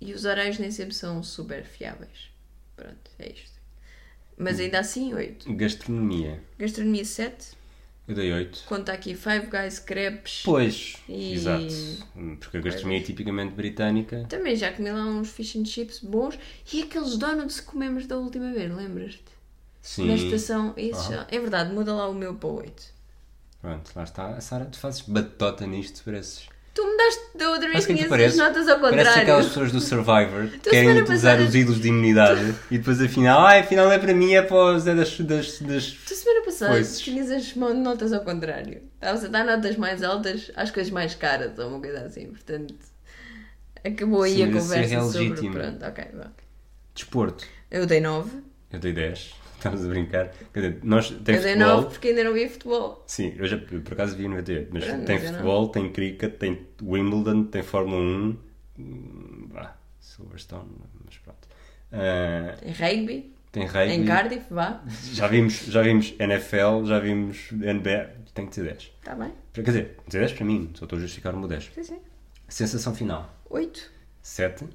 [0.00, 2.30] e os horários nem sempre são super fiáveis.
[2.76, 3.54] Pronto, é isto.
[4.36, 5.52] Mas ainda assim, 8.
[5.54, 6.42] Gastronomia.
[6.58, 7.52] Gastronomia 7.
[8.06, 8.64] Eu dei 8.
[8.66, 10.42] Conta aqui Five Guys, crepes.
[10.44, 11.64] Pois, E- exato.
[12.40, 14.26] Porque a gastronomia é tipicamente britânica.
[14.28, 16.38] Também já comi lá uns fish and chips bons
[16.72, 19.24] e aqueles donuts que comemos da última vez, lembras-te?
[19.80, 20.06] Sim.
[20.08, 20.74] Na estação.
[20.76, 21.26] Isso Ah.
[21.30, 22.93] É verdade, muda lá o meu para 8.
[23.64, 24.38] Pronto, lá está.
[24.42, 26.48] Sara, tu fazes batota nisto, pareces.
[26.74, 28.38] Tu mudaste da outra vez Parece quem tu tinhas as pareces?
[28.38, 29.22] notas ao Parece contrário.
[29.22, 33.40] aquelas pessoas do Survivor que querem utilizar passada- os ídolos de imunidade e depois afinal,
[33.46, 35.16] ai, afinal é para mim, é para o Zé das.
[35.20, 35.86] das, das...
[35.92, 37.00] Tu semana passada Coisas.
[37.00, 38.82] tinhas as notas ao contrário.
[38.96, 42.26] Estavas a dar notas mais altas às coisas mais caras ou uma coisa assim.
[42.26, 42.74] Portanto,
[43.82, 45.50] acabou aí Sim, a mas isso conversa é sobre.
[45.50, 46.30] Pronto, ok, vá.
[46.94, 47.44] Desporto.
[47.70, 48.30] Eu dei 9.
[48.72, 49.34] Eu dei 10.
[49.64, 50.28] Estamos a brincar.
[50.52, 51.76] Quer dizer, nós tem eu dei futebol.
[51.76, 53.04] 9 porque ainda não vi futebol.
[53.06, 55.26] Sim, eu já por acaso vi 98, mas Pronto, tem não.
[55.26, 58.38] futebol, tem cricket, tem Wimbledon, tem Fórmula 1,
[58.78, 60.68] hum, vá, Silverstone,
[61.04, 61.48] mas pronto.
[61.92, 64.82] Ah, Em rugby, tem rugby, em Cardiff, vá.
[65.12, 68.92] já vimos, já vimos NFL, já vimos NBA, tem que ser 10.
[68.98, 69.32] Está bem?
[69.52, 71.70] Quer dizer, dizer 10 para mim, só estou a justificar o meu 10.
[71.74, 71.98] Sim, sim.
[72.48, 73.90] Sensação final, 8.
[74.20, 74.66] 7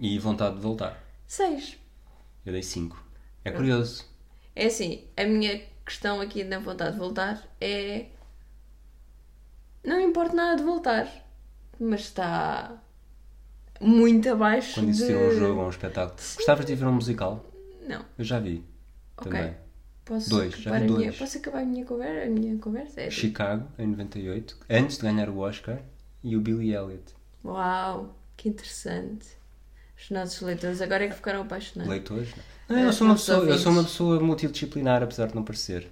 [0.00, 1.02] e vontade de voltar.
[1.26, 1.76] 6.
[2.44, 3.04] Eu dei 5.
[3.48, 4.04] É curioso.
[4.54, 8.06] É assim, a minha questão aqui na vontade de voltar é.
[9.84, 11.08] Não importa nada de voltar,
[11.78, 12.76] mas está
[13.80, 14.92] muito abaixo Quando de...
[14.92, 16.16] existir um jogo ou um espetáculo.
[16.36, 17.44] Gostavas de ver um musical?
[17.86, 18.64] Não, Eu já vi.
[19.16, 19.30] ok.
[19.30, 19.54] Também.
[20.04, 21.18] Posso, Dois, já vi a minha, dois.
[21.18, 22.26] posso acabar a minha conversa?
[22.26, 23.00] A minha conversa?
[23.00, 25.80] É Chicago, em 98, antes de ganhar o Oscar,
[26.22, 27.14] e o Billy Elliot.
[27.44, 29.26] Uau, que interessante.
[29.98, 31.90] Os nossos leitores agora é que ficaram apaixonados.
[31.92, 32.34] Leitores?
[32.68, 35.90] Não, eu, sou uma pessoa, eu sou uma pessoa multidisciplinar, apesar de não parecer.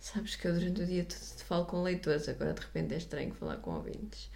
[0.00, 3.34] Sabes que eu durante o dia te falo com leitores, agora de repente é estranho
[3.34, 4.30] falar com ouvintes.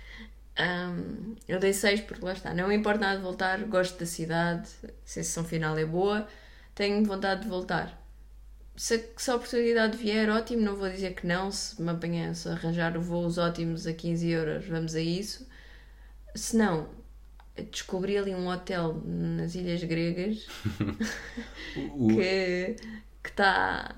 [0.59, 4.07] Ahm, eu dei 6 porque lá está, não me importa nada de voltar, gosto da
[4.07, 6.29] cidade, a sensação final é boa,
[6.75, 7.99] tenho vontade de voltar.
[8.77, 12.35] Se, a- se a oportunidade vier, ótimo, não vou dizer que não, se me apanhar,
[12.37, 15.47] se arranjar voos ótimos a 15 euros, vamos a isso.
[16.35, 16.89] Se não,
[17.71, 20.47] descobri ali um hotel nas Ilhas Gregas
[21.77, 22.77] O- que
[23.23, 23.95] que está.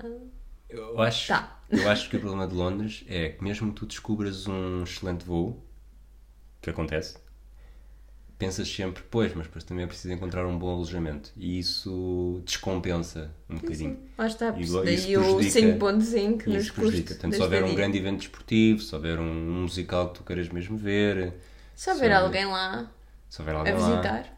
[0.69, 1.59] eu, acho, Tá.
[1.69, 5.25] eu acho que o problema de Londres é que mesmo que tu descubras um excelente
[5.25, 5.63] voo,
[6.61, 7.17] que acontece,
[8.37, 11.31] pensas sempre, pois, mas depois também é preciso encontrar um bom alojamento.
[11.37, 13.97] E isso descompensa um bocadinho.
[14.17, 17.13] Lá está, E isso daí o prejudica- 5.5 E nos prejudica.
[17.15, 17.75] Portanto, se houver um estadia.
[17.83, 21.33] grande evento desportivo, se houver um musical que tu queiras mesmo ver,
[21.73, 22.91] Se houver alguém lá
[23.29, 23.89] se houver a alguém lá.
[23.89, 24.37] visitar,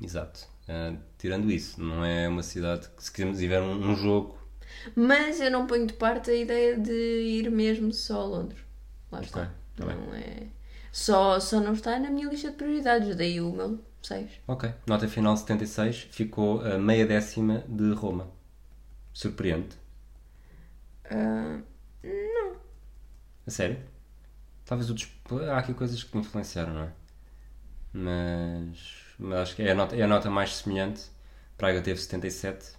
[0.00, 0.46] Exato.
[0.68, 4.38] Ah, tirando isso, não é uma cidade que se quisermos ir ver um, um jogo.
[4.96, 8.60] mas eu não ponho de parte a ideia de ir mesmo só a Londres.
[9.12, 9.52] Lá está.
[9.76, 9.96] Tá bem.
[9.96, 10.48] não é...
[10.92, 14.30] só, só não está na minha lista de prioridades, daí o meu 6.
[14.46, 14.72] Ok.
[14.86, 18.28] Nota final 76, ficou a meia décima de Roma.
[19.12, 19.76] Surpreende.
[21.10, 21.60] Ah,
[23.46, 23.78] A sério?
[24.64, 25.10] Talvez o desp...
[25.50, 26.92] Há aqui coisas que influenciaram, não é?
[27.94, 28.76] Mas,
[29.40, 31.02] acho que é a, nota, é a nota mais semelhante.
[31.56, 32.72] Praga teve 77.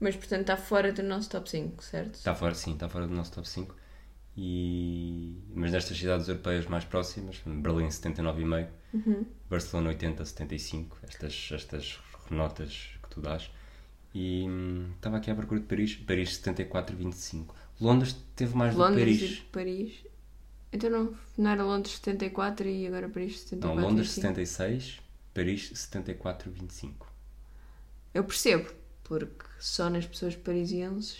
[0.00, 2.14] Mas portanto está fora do nosso top 5, certo?
[2.14, 3.74] Está fora, sim, está fora do nosso top 5.
[4.36, 5.42] E...
[5.54, 9.24] Mas nestas cidades europeias mais próximas, Berlim 79,5, Uhum.
[9.48, 11.98] Barcelona 80, 75, estas, estas
[12.30, 13.50] notas que tu dás.
[14.14, 17.54] E hum, estava aqui à procura de Paris, Paris 74, 25.
[17.80, 19.38] Londres teve mais do que Londres Paris.
[19.38, 20.11] e Paris.
[20.72, 24.22] Então não, não era Londres 74 e agora Paris 74 Não, Londres 25?
[24.22, 25.00] 76,
[25.34, 27.06] Paris 74, 25.
[28.14, 28.70] Eu percebo,
[29.04, 31.16] porque só nas pessoas parisienses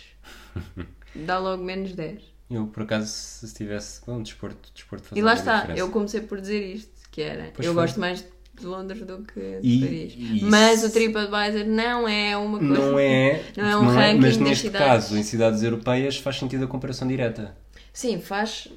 [1.15, 2.21] dá logo menos 10.
[2.49, 4.01] Eu, por acaso, se tivesse.
[4.05, 5.79] Bom, desporto, desporto fazia E lá está, diferença.
[5.79, 7.83] eu comecei por dizer isto, que era, Pois eu foi.
[7.83, 8.23] gosto mais
[8.53, 10.13] de Londres do que de E- Paris.
[10.17, 12.91] e Mas o TripAdvisor não é uma coisa...
[12.91, 14.87] Não é, Não é um é, ranking mas das neste cidades.
[14.87, 17.55] caso, em cidades europeias, faz sentido a comparação direta.
[17.91, 18.67] Sim, faz...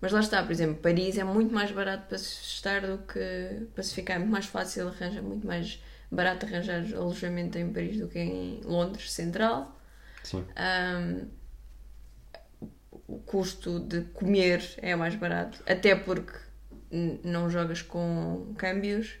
[0.00, 3.66] Mas lá está, por exemplo, Paris é muito mais barato para se estar do que
[3.74, 4.14] para se ficar.
[4.14, 8.60] É muito mais fácil arranjar, muito mais barato arranjar alojamento em Paris do que em
[8.64, 9.80] Londres Central.
[10.22, 10.44] Sim.
[10.56, 11.28] Ahm,
[13.06, 16.32] o custo de comer é mais barato, até porque
[17.22, 19.16] não jogas com câmbios.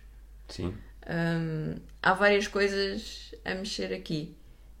[0.48, 0.74] Sim.
[1.06, 4.36] Ahm, há várias coisas a mexer aqui.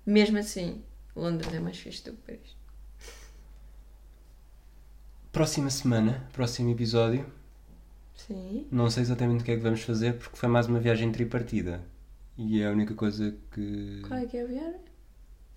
[0.06, 0.82] Mesmo assim,
[1.14, 2.53] Londres é mais fixe do que Paris.
[5.34, 7.26] Próxima semana, próximo episódio.
[8.16, 8.66] Sim.
[8.70, 11.82] Não sei exatamente o que é que vamos fazer porque foi mais uma viagem tripartida.
[12.38, 14.00] E é a única coisa que.
[14.06, 14.80] Qual é que é a viagem?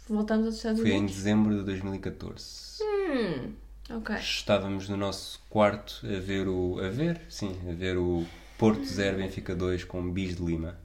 [0.09, 1.15] Voltamos aos Estados Foi em Unidos?
[1.15, 2.82] dezembro de 2014.
[2.82, 3.53] Hum,
[3.97, 4.15] ok.
[4.15, 6.80] Estávamos no nosso quarto a ver o.
[6.80, 7.21] a ver?
[7.30, 8.25] Sim, a ver o
[8.57, 10.75] Porto 0 Benfica 2 com Bis de Lima.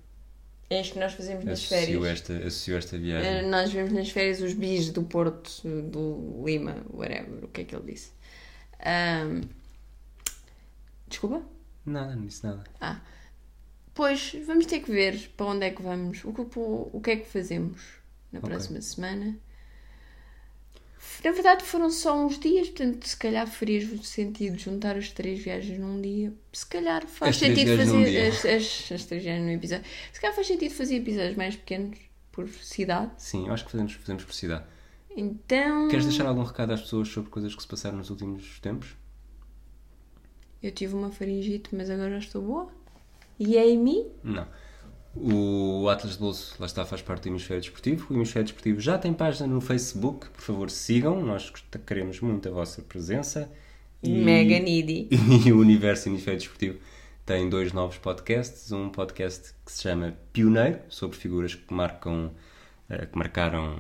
[0.69, 2.21] É isto que nós fazemos nas Associou férias.
[2.21, 3.51] esta, associou esta Eh, viagem.
[3.51, 7.75] Nós vemos nas férias os bis do Porto, do Lima, whatever, o que é que
[7.75, 8.11] ele disse.
[8.85, 9.43] Ahm,
[11.09, 11.43] Desculpa?
[11.85, 12.65] Nada, não disse nada.
[12.81, 13.01] Ah,
[13.95, 17.17] pois vamos ter que ver para onde é que vamos, o que, o, que é
[17.17, 17.83] que fazemos
[18.33, 18.49] na Ok.
[18.49, 19.37] próxima semana.
[21.25, 25.79] Na verdade foram só uns dias, portanto se calhar faria sentido juntar as três viagens
[25.79, 26.33] num dia.
[26.53, 29.85] Se calhar faz As sentido fazer as, as, as três viagens num episódio.
[30.13, 31.99] Se calhar faz sentido fazer episódios mais pequenos
[32.31, 33.11] por cidade.
[33.19, 34.65] Sim, eu acho que fazemos, fazemos por cidade.
[35.17, 38.97] Então Queres deixar algum recado às pessoas sobre coisas que se passaram nos últimos tempos?
[40.63, 42.69] eu tive uma faringite, mas agora já estou boa.
[43.39, 44.07] E é em mim?
[44.23, 44.47] Não.
[45.15, 48.07] O Atlas de Bolso, lá está, faz parte do Hemisfério Desportivo.
[48.11, 51.53] O Hemisfério Desportivo já tem página no Facebook, por favor sigam, nós
[51.85, 53.51] queremos muito a vossa presença.
[54.03, 55.09] Mega needy.
[55.45, 56.79] E o Universo Hemisfério Desportivo
[57.27, 58.71] tem dois novos podcasts.
[58.73, 62.31] Um podcast que se chama Pioneiro, sobre figuras que marcam,
[62.89, 63.79] eh, que marcaram,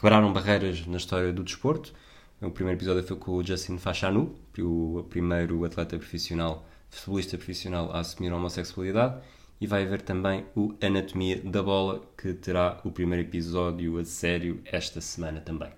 [0.00, 1.92] quebraram barreiras na história do desporto.
[2.40, 8.00] O primeiro episódio foi com o Justin Fachanu, o primeiro atleta profissional, futebolista profissional a
[8.00, 9.22] assumir a homossexualidade.
[9.60, 14.62] E vai haver também o Anatomia da Bola, que terá o primeiro episódio a sério
[14.64, 15.70] esta semana também.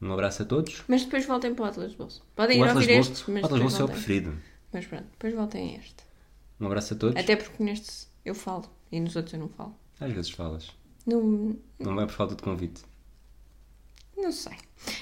[0.00, 0.84] Um abraço a todos.
[0.86, 2.22] Mas depois voltem para o Atlas Bolso.
[2.36, 4.32] Podem O ir Atlas ouvir Bolso, este, o mas Atlas Bolso é o preferido.
[4.72, 6.04] Mas pronto, depois voltem a este.
[6.60, 7.16] Um abraço a todos.
[7.20, 9.74] Até porque neste eu falo e nos outros eu não falo.
[9.98, 10.70] Às vezes falas.
[11.04, 12.82] Não, Não é por falta de convite.
[14.20, 14.52] Não sei.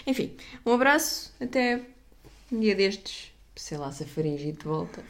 [0.07, 0.33] Enfim,
[0.65, 1.33] um abraço.
[1.41, 1.81] Até
[2.51, 3.33] um dia destes.
[3.55, 5.03] Sei lá se a faringite volta.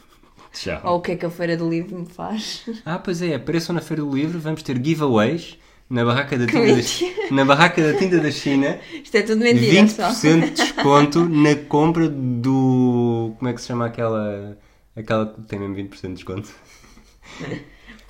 [0.51, 0.81] Tchau.
[0.83, 2.65] Ou o que é que a Feira do Livro me faz.
[2.85, 5.57] Ah, pois é, apareçam na Feira do Livro, vamos ter giveaways
[5.89, 8.79] na barraca da tinta, da, na barraca da, tinta da China.
[8.93, 10.11] Isto é tudo mentira, pessoal.
[10.11, 13.33] 20% de desconto na compra do.
[13.37, 14.57] Como é que se chama aquela.
[14.95, 16.49] Aquela que tem mesmo 20% de desconto?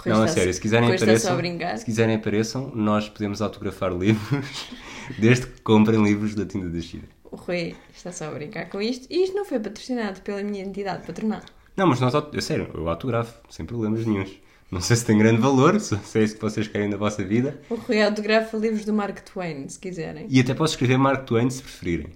[0.05, 1.37] Não, a sério, se quiserem apareçam.
[1.77, 4.69] Se quiserem apareçam, nós podemos autografar livros
[5.17, 7.03] desde que comprem livros da tinta da China.
[7.31, 9.07] O Rui está só a brincar com isto.
[9.09, 11.41] E isto não foi patrocinado pela minha entidade patronal.
[11.75, 14.31] Não, mas nós, a sério, eu autografo, sem problemas nenhums.
[14.71, 17.59] Não sei se tem grande valor, se é isso que vocês querem na vossa vida.
[17.69, 20.27] O Rui autografa livros do Mark Twain, se quiserem.
[20.29, 22.07] E até posso escrever Mark Twain se preferirem.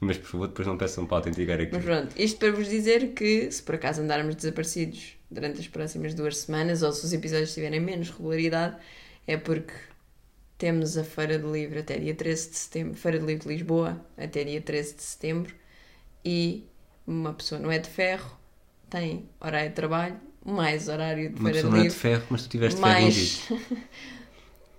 [0.00, 1.70] Mas por favor, depois não peçam para autenticar aqui.
[1.72, 6.12] Mas pronto, isto para vos dizer que se por acaso andarmos desaparecidos durante as próximas
[6.12, 8.76] duas semanas ou se os episódios tiverem menos regularidade,
[9.26, 9.72] é porque
[10.62, 14.00] temos a Feira do Livro até dia 13 de setembro, Feira do Livro de Lisboa
[14.16, 15.52] até dia 13 de setembro
[16.24, 16.68] e
[17.04, 18.30] uma pessoa não é de ferro,
[18.88, 21.98] tem horário de trabalho, mais horário de Uma Feira pessoa do não é de Livro,
[21.98, 23.62] ferro, mas tu tiveste ferro mais, vida.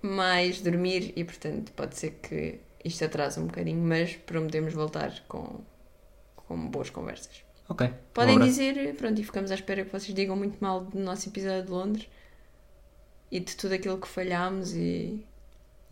[0.00, 5.60] mais dormir e portanto pode ser que isto atrase um bocadinho, mas prometemos voltar com,
[6.34, 7.44] com boas conversas.
[7.68, 7.92] Ok.
[8.14, 11.64] Podem dizer, pronto, e ficamos à espera que vocês digam muito mal do nosso episódio
[11.64, 12.08] de Londres
[13.30, 15.26] e de tudo aquilo que falhámos e.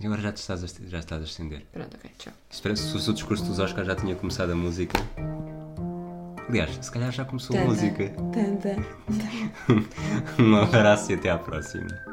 [0.02, 1.62] E agora já, te estás a, já estás a estender.
[1.72, 2.32] Pronto, ok, tchau.
[2.50, 4.98] Se, parece- se o seu discurso dos Oscars já tinha começado a música.
[6.48, 8.10] Aliás, se calhar já começou a música.
[8.32, 8.76] tanda.
[10.42, 12.11] Um abraço e até à próxima.